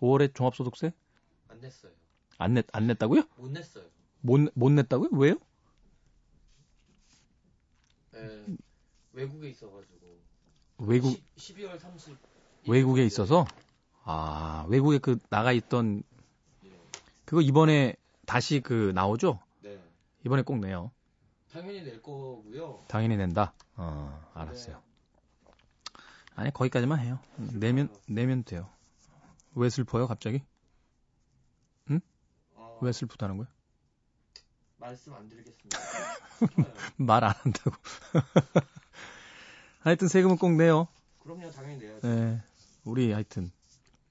[0.00, 0.92] 5월에 종합소득세?
[1.48, 1.92] 안 냈어요.
[2.38, 3.22] 안 냈, 안 냈다고요?
[3.36, 3.84] 못 냈어요.
[4.20, 5.10] 못, 못 냈다고요?
[5.12, 5.34] 왜요?
[8.22, 8.56] 예,
[9.12, 10.20] 외국에 있어가지고.
[10.78, 12.16] 외국, 10, 12월 30.
[12.68, 13.46] 외국에 있어서?
[14.04, 16.02] 아, 외국에 그 나가 있던,
[16.64, 16.70] 예.
[17.24, 19.40] 그거 이번에 다시 그 나오죠?
[19.60, 19.78] 네.
[20.24, 20.90] 이번에 꼭 내요.
[21.52, 22.84] 당연히 낼 거고요.
[22.88, 23.52] 당연히 낸다.
[23.76, 24.80] 어, 알았어요.
[26.34, 27.18] 아니, 거기까지만 해요.
[27.36, 28.68] 내면, 내면 돼요.
[29.54, 30.42] 왜 슬퍼요, 갑자기?
[32.54, 33.48] 어, 왜 슬프다는 거야?
[34.82, 35.78] 말씀 안 드리겠습니다.
[36.98, 37.70] 말 안 한다고.
[39.80, 40.88] 하여튼 세금은 꼭 내요.
[41.20, 42.06] 그럼요, 당연히 내야죠.
[42.06, 42.42] 네.
[42.84, 43.50] 우리 하여튼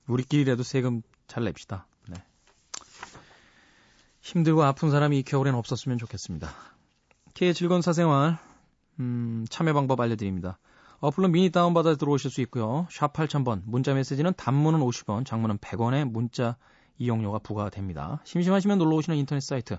[0.08, 1.86] 우리끼리라도 세금 잘 냅시다.
[2.08, 2.24] 네.
[4.22, 6.50] 힘들고 아픈 사람이 이 겨울엔 없었으면 좋겠습니다.
[7.34, 8.38] K의 즐거운 사생활
[9.00, 10.58] 음, 참여 방법 알려드립니다.
[11.00, 12.88] 어플로 미니 다운받아 들어오실 수 있고요.
[12.92, 16.56] 샵 8000번 문자 메시지는 단문은 50원, 장문은 100원의 문자
[16.98, 18.22] 이용료가 부과됩니다.
[18.24, 19.78] 심심하시면 놀러 오시는 인터넷 사이트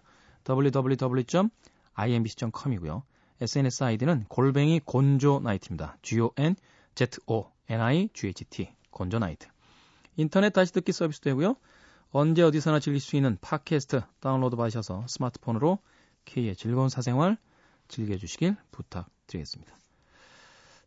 [0.48, 3.02] www.imbc.com이고요.
[3.40, 5.96] SNS 아이디는 골뱅이 곤조 나이트입니다.
[6.02, 6.56] G-O-N
[6.94, 9.48] Z-O-N-I-G-H-T 곤조 나이트.
[10.16, 11.56] 인터넷 다시 듣기 서비스 되고요.
[12.10, 15.78] 언제 어디서나 즐길 수 있는 팟캐스트 다운로드 받으셔서 스마트폰으로
[16.24, 17.36] K의 즐거운 사생활
[17.88, 19.74] 즐겨주시길 부탁드리겠습니다.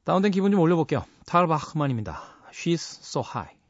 [0.04, 1.04] 다운된 기분 좀 올려볼게요.
[1.26, 2.22] 탈 바흐만입니다.
[2.52, 3.65] She's so high.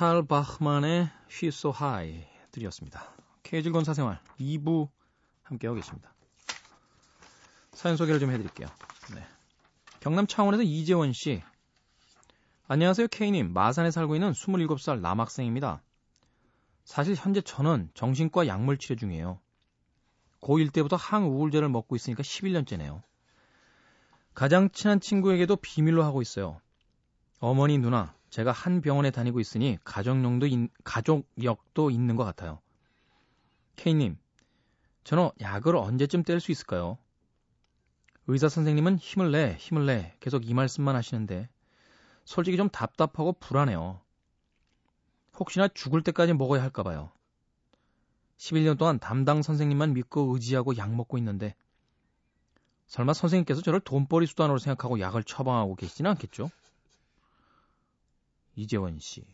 [0.00, 3.12] 탈 바흐만의 She's So High 들이었습니다.
[3.42, 4.88] K 즐거운 사생활 2부
[5.42, 6.14] 함께하고 계십니다.
[7.72, 8.66] 사연 소개를 좀 해드릴게요.
[9.14, 9.22] 네.
[10.00, 11.42] 경남 창원에서 이재원 씨.
[12.66, 13.52] 안녕하세요 K님.
[13.52, 15.82] 마산에 살고 있는 27살 남학생입니다.
[16.86, 19.38] 사실 현재 저는 정신과 약물 치료 중이에요.
[20.40, 23.02] 고1 때부터 항우울제를 먹고 있으니까 11년째네요.
[24.32, 26.58] 가장 친한 친구에게도 비밀로 하고 있어요.
[27.38, 32.60] 어머니 누나, 제가 한 병원에 다니고 있으니 가족력도, 있, 가족력도 있는 것 같아요.
[33.76, 34.16] K님,
[35.04, 36.98] 저는 약을 언제쯤 뗄 수 있을까요?
[38.26, 41.48] 의사 선생님은 힘을 내, 힘을 내 계속 이 말씀만 하시는데
[42.24, 44.00] 솔직히 좀 답답하고 불안해요.
[45.38, 47.10] 혹시나 죽을 때까지 먹어야 할까 봐요.
[48.36, 51.54] 11년 동안 담당 선생님만 믿고 의지하고 약 먹고 있는데
[52.86, 56.50] 설마 선생님께서 저를 돈벌이 수단으로 생각하고 약을 처방하고 계시지는 않겠죠?
[58.60, 59.24] 이재원 씨.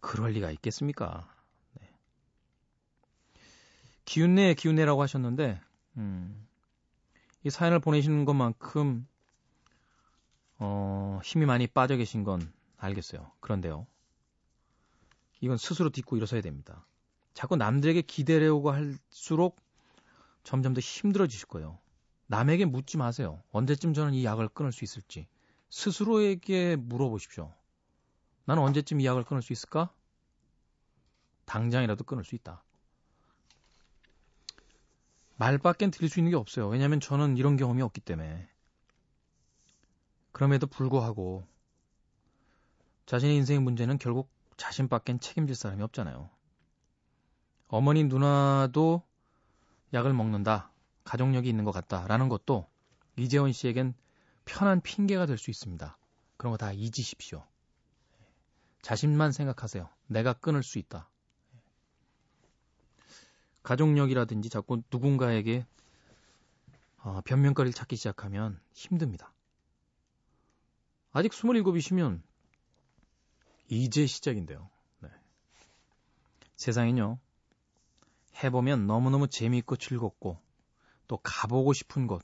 [0.00, 1.28] 그럴 리가 있겠습니까?
[1.74, 1.92] 네.
[4.06, 5.60] 기운내, 기운내라고 하셨는데,
[5.98, 6.48] 음,
[7.44, 9.06] 이 사연을 보내시는 것만큼,
[10.60, 13.30] 어, 힘이 많이 빠져 계신 건 알겠어요.
[13.40, 13.86] 그런데요.
[15.42, 16.86] 이건 스스로 딛고 일어서야 됩니다.
[17.34, 19.60] 자꾸 남들에게 기대려고 할수록
[20.42, 21.78] 점점 더 힘들어지실 거예요.
[22.28, 23.42] 남에게 묻지 마세요.
[23.52, 25.28] 언제쯤 저는 이 약을 끊을 수 있을지.
[25.68, 27.52] 스스로에게 물어보십시오.
[28.48, 29.92] 나는 언제쯤 이 약을 끊을 수 있을까?
[31.44, 32.64] 당장이라도 끊을 수 있다.
[35.36, 36.66] 말밖엔 드릴 수 있는 게 없어요.
[36.66, 38.48] 왜냐하면 저는 이런 경험이 없기 때문에.
[40.32, 41.46] 그럼에도 불구하고
[43.04, 46.30] 자신의 인생의 문제는 결국 자신밖엔 책임질 사람이 없잖아요.
[47.68, 49.02] 어머니 누나도
[49.92, 50.72] 약을 먹는다.
[51.04, 52.66] 가족력이 있는 것 같다라는 것도
[53.18, 53.92] 이재원 씨에겐
[54.46, 55.98] 편한 핑계가 될 수 있습니다.
[56.38, 57.46] 그런 거 다 잊으십시오.
[58.82, 59.88] 자신만 생각하세요.
[60.06, 61.08] 내가 끊을 수 있다.
[63.62, 65.66] 가족력이라든지 자꾸 누군가에게
[66.98, 69.32] 어, 변명거리를 찾기 시작하면 힘듭니다.
[71.12, 72.22] 아직 27이시면
[73.68, 74.70] 이제 시작인데요.
[75.00, 75.08] 네.
[76.56, 77.18] 세상엔요.
[78.42, 80.40] 해보면 너무너무 재미있고 즐겁고
[81.06, 82.22] 또 가보고 싶은 곳,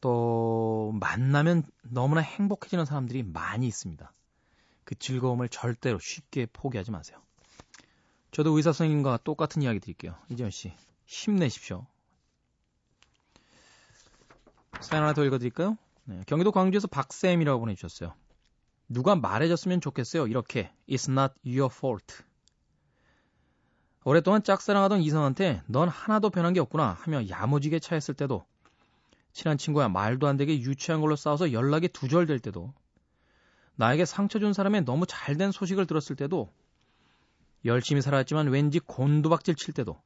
[0.00, 4.12] 또 만나면 너무나 행복해지는 사람들이 많이 있습니다.
[4.86, 7.20] 그 즐거움을 절대로 쉽게 포기하지 마세요.
[8.30, 10.14] 저도 의사 선생님과 똑같은 이야기 드릴게요.
[10.30, 10.72] 이재현 씨,
[11.04, 11.86] 힘내십시오.
[14.80, 15.76] 사연 하나 더 읽어드릴까요?
[16.04, 18.14] 네, 경기도 광주에서 박쌤이라고 보내주셨어요.
[18.88, 20.28] 누가 말해줬으면 좋겠어요.
[20.28, 22.22] 이렇게 It's not your fault.
[24.04, 28.46] 오랫동안 짝사랑하던 이성한테 넌 하나도 변한 게 없구나 하며 야무지게 차였을 때도
[29.32, 32.72] 친한 친구야 말도 안 되게 유치한 걸로 싸워서 연락이 두절될 때도
[33.76, 36.52] 나에게 상처 준 사람의 너무 잘된 소식을 들었을 때도
[37.64, 40.00] 열심히 살았지만 왠지 곤두박질 칠 때도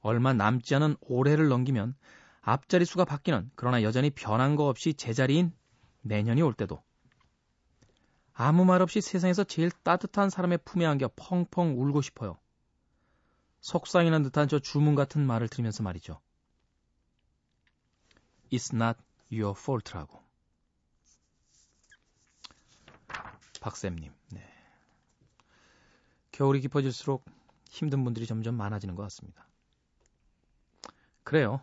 [0.00, 1.94] 얼마 남지 않은 올해를 넘기면
[2.40, 5.52] 앞자리 수가 바뀌는 그러나 여전히 변한 거 없이 제자리인
[6.02, 6.82] 내년이 올 때도
[8.32, 12.38] 아무 말 없이 세상에서 제일 따뜻한 사람의 품에 안겨 펑펑 울고 싶어요.
[13.60, 16.18] 속상이는 듯한 저 주문 같은 말을 들으면서 말이죠.
[18.50, 18.98] It's not
[19.30, 20.29] your fault라고.
[23.60, 24.42] 박쌤님, 네.
[26.32, 27.24] 겨울이 깊어질수록
[27.68, 29.46] 힘든 분들이 점점 많아지는 것 같습니다.
[31.22, 31.62] 그래요.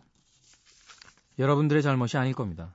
[1.38, 2.74] 여러분들의 잘못이 아닐 겁니다.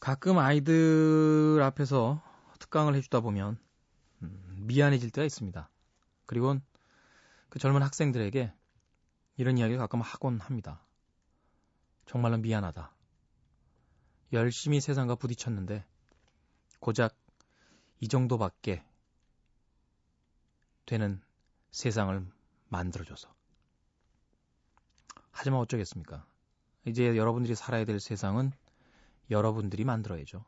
[0.00, 2.22] 가끔 아이들 앞에서
[2.58, 3.58] 특강을 해주다 보면
[4.22, 5.70] 음, 미안해질 때가 있습니다.
[6.26, 6.58] 그리고
[7.48, 8.52] 그 젊은 학생들에게
[9.36, 10.80] 이런 이야기를 가끔 하곤 합니다.
[12.06, 12.92] 정말로 미안하다.
[14.32, 15.84] 열심히 세상과 부딪혔는데
[16.80, 17.14] 고작
[18.00, 18.82] 이 정도밖에
[20.86, 21.20] 되는
[21.70, 22.26] 세상을
[22.68, 23.32] 만들어줘서.
[25.30, 26.26] 하지만 어쩌겠습니까?
[26.86, 28.52] 이제 여러분들이 살아야 될 세상은
[29.30, 30.44] 여러분들이 만들어야죠.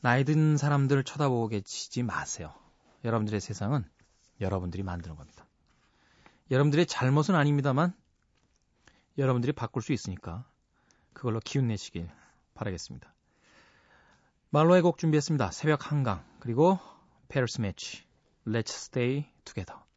[0.00, 2.54] 나이 든 사람들 쳐다보고 계시지 마세요.
[3.04, 3.88] 여러분들의 세상은
[4.40, 5.46] 여러분들이 만드는 겁니다.
[6.50, 7.94] 여러분들의 잘못은 아닙니다만
[9.18, 10.48] 여러분들이 바꿀 수 있으니까
[11.12, 12.08] 그걸로 기운 내시길
[12.54, 13.12] 바라겠습니다.
[14.50, 15.50] 말로의 곡 준비했습니다.
[15.50, 16.78] 새벽 한강 그리고
[17.28, 18.04] 페르스 매치
[18.46, 19.87] Let's Stay Together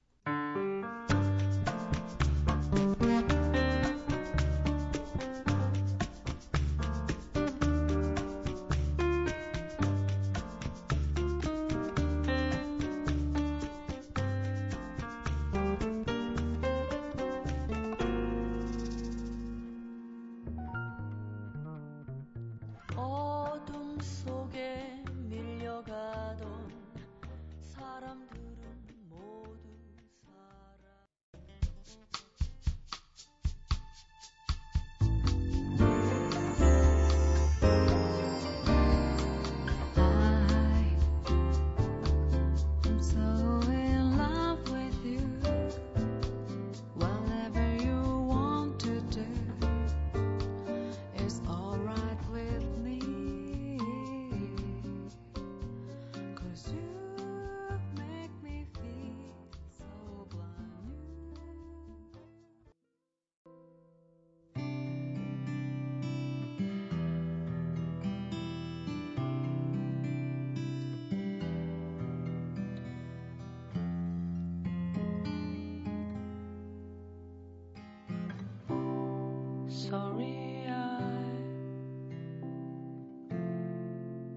[79.91, 81.19] sorry I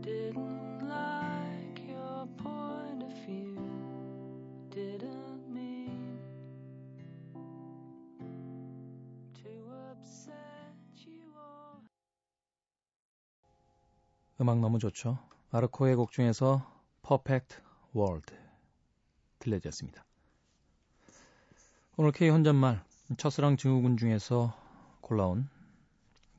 [0.02, 3.54] didn't like your point of view.
[4.70, 6.18] Didn't mean
[9.34, 9.50] to
[9.92, 10.74] upset
[11.06, 11.78] you all.
[14.40, 15.18] 음악 너무 좋죠.
[15.52, 16.66] 아르코의 곡 중에서
[17.06, 17.58] Perfect
[17.94, 18.34] World
[19.38, 20.04] 들려드렸습니다.
[21.96, 22.82] 오늘 K 혼잣말
[23.16, 24.63] 첫사랑 증후군 중에서
[25.04, 25.48] 골라온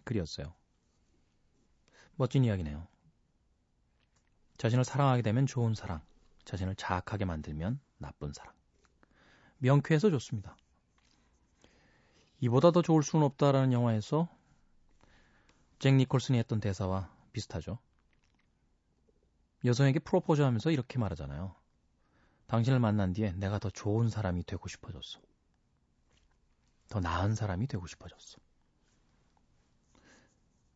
[0.06, 0.54] 글이었어요.
[2.16, 2.88] 멋진 이야기네요.
[4.58, 6.02] 자신을 사랑하게 되면 좋은 사랑,
[6.46, 8.54] 자신을 자학하게 만들면 나쁜 사랑.
[9.60, 10.58] 명쾌해서 좋습니다.
[12.40, 14.28] 이보다 더 좋을 수는 없다라는 영화에서
[15.78, 17.78] 잭 니콜슨이 했던 대사와 비슷하죠.
[19.64, 21.56] 여성에게 프로포즈 하면서 이렇게 말하잖아요.
[22.48, 25.20] 당신을 만난 뒤에 내가 더 좋은 사람이 되고 싶어졌어.
[26.90, 28.45] 더 나은 사람이 되고 싶어졌어.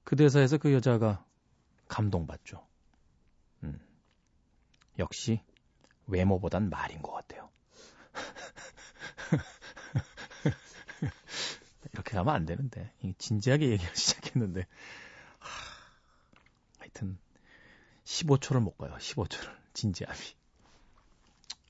[0.09, 1.23] 그 대사에서 그 여자가
[1.87, 2.65] 감동받죠.
[3.61, 3.79] 음.
[4.97, 5.43] 역시
[6.07, 7.47] 외모보단 말인 것 같아요.
[11.93, 12.91] 이렇게 가면 안 되는데.
[13.19, 14.65] 진지하게 얘기를 시작했는데.
[15.37, 15.49] 하,
[16.79, 17.19] 하여튼
[18.03, 18.95] 15초를 못 가요.
[18.97, 19.55] 15초를.
[19.73, 20.17] 진지함이.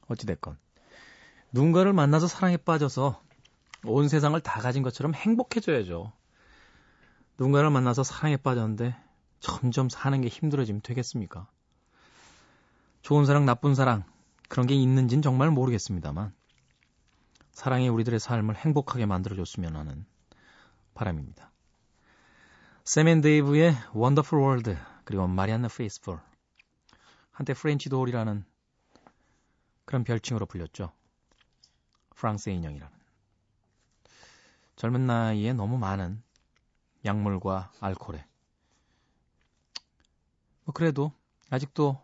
[0.07, 0.57] 어찌됐건.
[1.51, 3.21] 누군가를 만나서 사랑에 빠져서
[3.83, 6.13] 온 세상을 다 가진 것처럼 행복해져야죠.
[7.39, 8.97] 누군가를 만나서 사랑에 빠졌는데
[9.39, 11.49] 점점 사는 게 힘들어지면 되겠습니까?
[13.01, 14.03] 좋은 사랑, 나쁜 사랑,
[14.49, 16.33] 그런 게 있는진 정말 모르겠습니다만,
[17.53, 20.05] 사랑이 우리들의 삶을 행복하게 만들어줬으면 하는
[20.93, 21.49] 바람입니다.
[22.83, 26.19] 샘 앤 데이브의 Wonderful World, 그리고 마리안나 페이스풀.
[27.31, 28.43] 한때 French Doll이라는
[29.85, 30.91] 그런 별칭으로 불렸죠.
[32.15, 32.97] 프랑스의 인형이라는.
[34.75, 36.21] 젊은 나이에 너무 많은
[37.05, 38.25] 약물과 알코올에.
[40.65, 41.11] 뭐 그래도
[41.49, 42.01] 아직도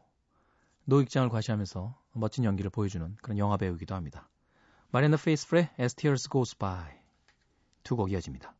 [0.86, 4.30] 노익장을 과시하면서 멋진 연기를 보여주는 그런 영화 배우이기도 합니다.
[4.92, 6.94] 마리안나 페이스풀의 As Tears Goes By
[7.84, 8.54] 두 곡 이어집니다.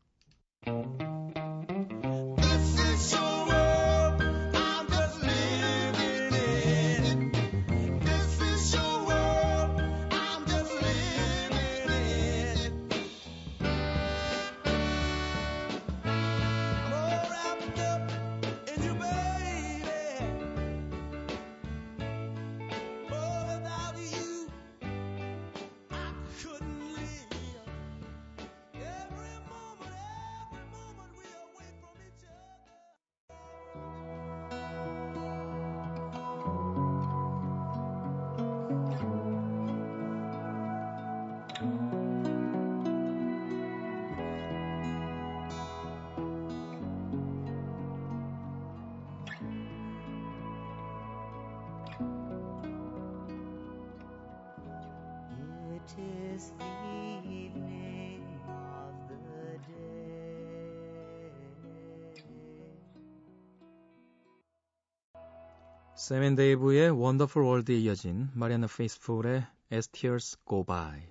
[66.06, 71.02] 샘 앤 데이브의 Wonderful World에 이어진 마리아나 페이스풀의 As Tears Go By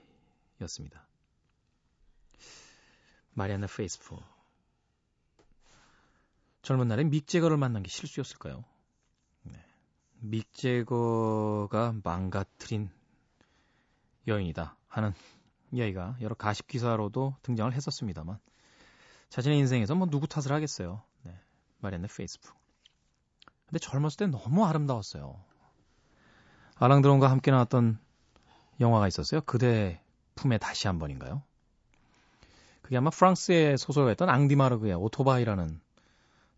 [0.61, 1.05] 였습니다.
[3.33, 4.19] 마리아나 페이스풀
[6.61, 8.63] 젊은 날에 믹 재거를 만난 게 실수였을까요?
[9.43, 9.61] 네.
[10.21, 12.89] 믹 재거가 망가뜨린
[14.27, 15.13] 여인이다 하는
[15.73, 18.39] 이야기가 여러 가십 기사로도 등장을 했었습니다만
[19.27, 21.03] 자신의 인생에서 뭐 누구 탓을 하겠어요.
[21.23, 21.37] 네.
[21.81, 22.53] 마리아나 페이스풀
[23.67, 25.39] 근데 젊었을 때 너무 아름다웠어요.
[26.75, 27.99] 알랭 들롱과 함께 나왔던
[28.79, 29.41] 영화가 있었어요.
[29.41, 30.01] 그대
[30.35, 31.41] 품에 다시 한 번인가요?
[32.81, 35.79] 그게 아마 프랑스의 소설가였던 망디아르그의 오토바이라는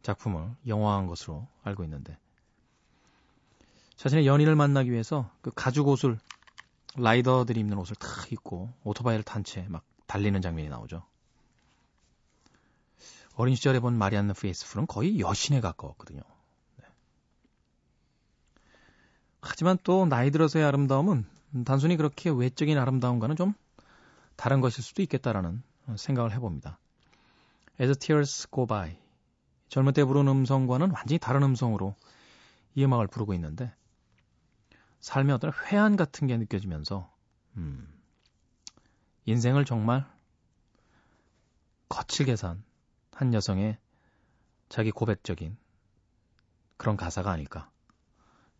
[0.01, 2.17] 작품을 영화한 것으로 알고 있는데
[3.95, 6.19] 자신의 연인을 만나기 위해서 그 가죽 옷을
[6.95, 11.03] 라이더들이 입는 옷을 탁 입고 오토바이를 탄 채 막 달리는 장면이 나오죠.
[13.35, 16.21] 어린 시절에 본 마리안느 페이스풀은 거의 여신에 가까웠거든요.
[19.47, 21.25] 하지만 또 나이 들어서의 아름다움은
[21.65, 23.53] 단순히 그렇게 외적인 아름다움과는 좀
[24.35, 25.63] 다른 것일 수도 있겠다라는
[25.95, 26.77] 생각을 해봅니다.
[27.79, 28.97] As Tears Go By
[29.69, 31.95] 젊을 때 부른 음성과는 완전히 다른 음성으로
[32.75, 33.73] 이 음악을 부르고 있는데
[34.99, 37.11] 삶의 어떤 회한 같은 게 느껴지면서
[37.57, 37.87] 음,
[39.25, 40.05] 인생을 정말
[41.89, 42.67] 거칠게 산
[43.17, 43.79] 한 여성의
[44.69, 45.57] 자기 고백적인
[46.77, 47.71] 그런 가사가 아닐까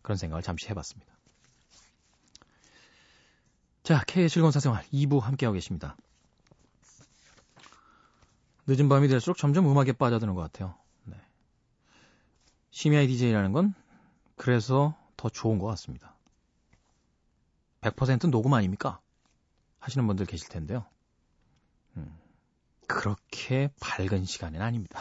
[0.02, 1.12] 그런 생각을 잠시 해봤습니다.
[3.82, 5.96] 자, K의 즐거운 사생활 2부 함께하고 계십니다.
[8.66, 10.74] 늦은 밤이 될수록 점점 음악에 빠져드는 것 같아요.
[11.04, 11.16] 네.
[12.70, 13.74] 심야의 DJ라는 건
[14.36, 16.14] 그래서 더 좋은 것 같습니다.
[17.80, 19.00] 100% 녹음 아닙니까?
[19.78, 20.84] 하시는 분들 계실 텐데요.
[21.96, 22.18] 음,
[22.86, 25.00] 그렇게 밝은 시간은 아닙니다.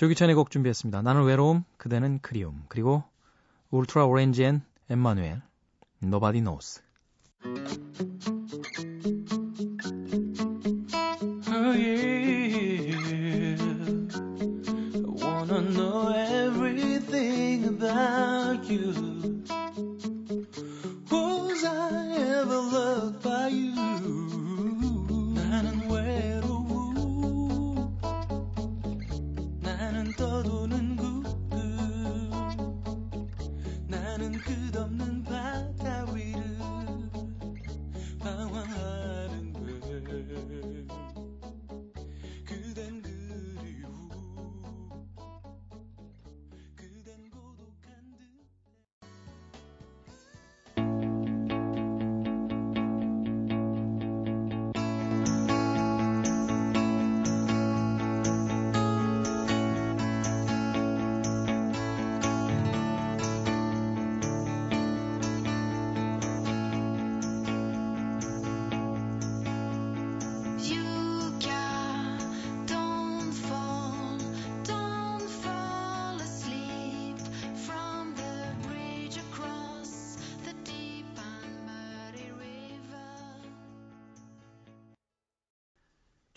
[0.00, 1.02] 조규찬의 곡 준비했습니다.
[1.02, 2.64] 나는 외로움, 그대는 그리움.
[2.68, 3.04] 그리고
[3.70, 5.42] 울트라 오렌지 앤 엠마누엘,
[6.02, 6.80] Nobody Knows.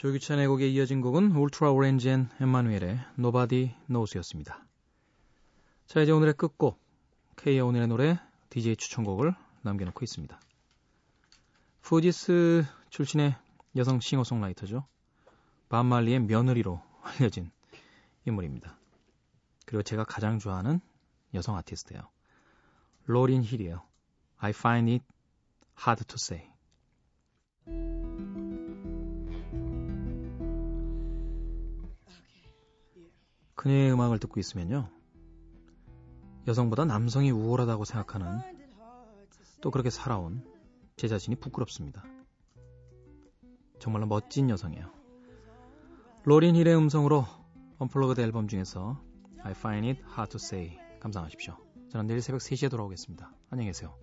[0.04, 4.68] 조규찬의 곡에 이어진 곡은 울트라 오렌지 앤 엠마누엘의 Nobody Knows였습니다.
[5.86, 6.78] 자, 이제 오늘의 끝곡.
[7.38, 10.38] K의 오늘의 노래 DJ 추천곡을 남겨놓고 있습니다.
[11.84, 13.38] 푸지스 출신의
[13.78, 14.86] 여성 싱어송라이터죠.
[15.70, 17.50] 밥 말리의 며느리로 알려진
[18.26, 18.78] 인물입니다.
[19.66, 20.82] 그리고 제가 가장 좋아하는
[21.34, 22.10] 여성 아티스트예요.
[23.06, 23.82] 로린 힐이에요.
[24.40, 25.06] I find it
[25.80, 28.13] hard to say.
[33.56, 34.90] 그녀의 음악을 듣고 있으면요.
[36.48, 38.42] 여성보다 남성이 우월하다고 생각하는
[39.62, 40.44] 또 그렇게 살아온
[40.98, 42.04] 제 자신이 부끄럽습니다.
[43.80, 44.92] 정말로 멋진 여성이에요.
[46.24, 47.26] 로린 힐의 음성으로
[47.78, 49.02] 언플러그드 앨범 중에서
[49.44, 51.58] I find it hard to say 감상하십시오.
[51.90, 53.32] 저는 내일 새벽 3시에 돌아오겠습니다.
[53.50, 53.94] 안녕히 계세요.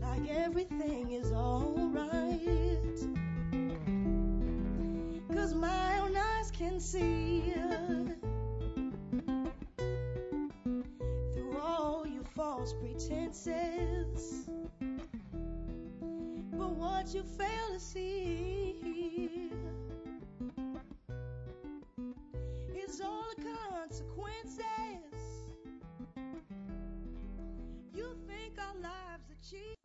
[0.00, 2.98] like everything is alright.
[5.32, 7.52] Cause my own eyes can see
[13.00, 14.48] pretenses.
[16.52, 19.50] But what you fail to see
[22.76, 24.64] is all the consequences.
[27.94, 29.79] You think our lives are cheap.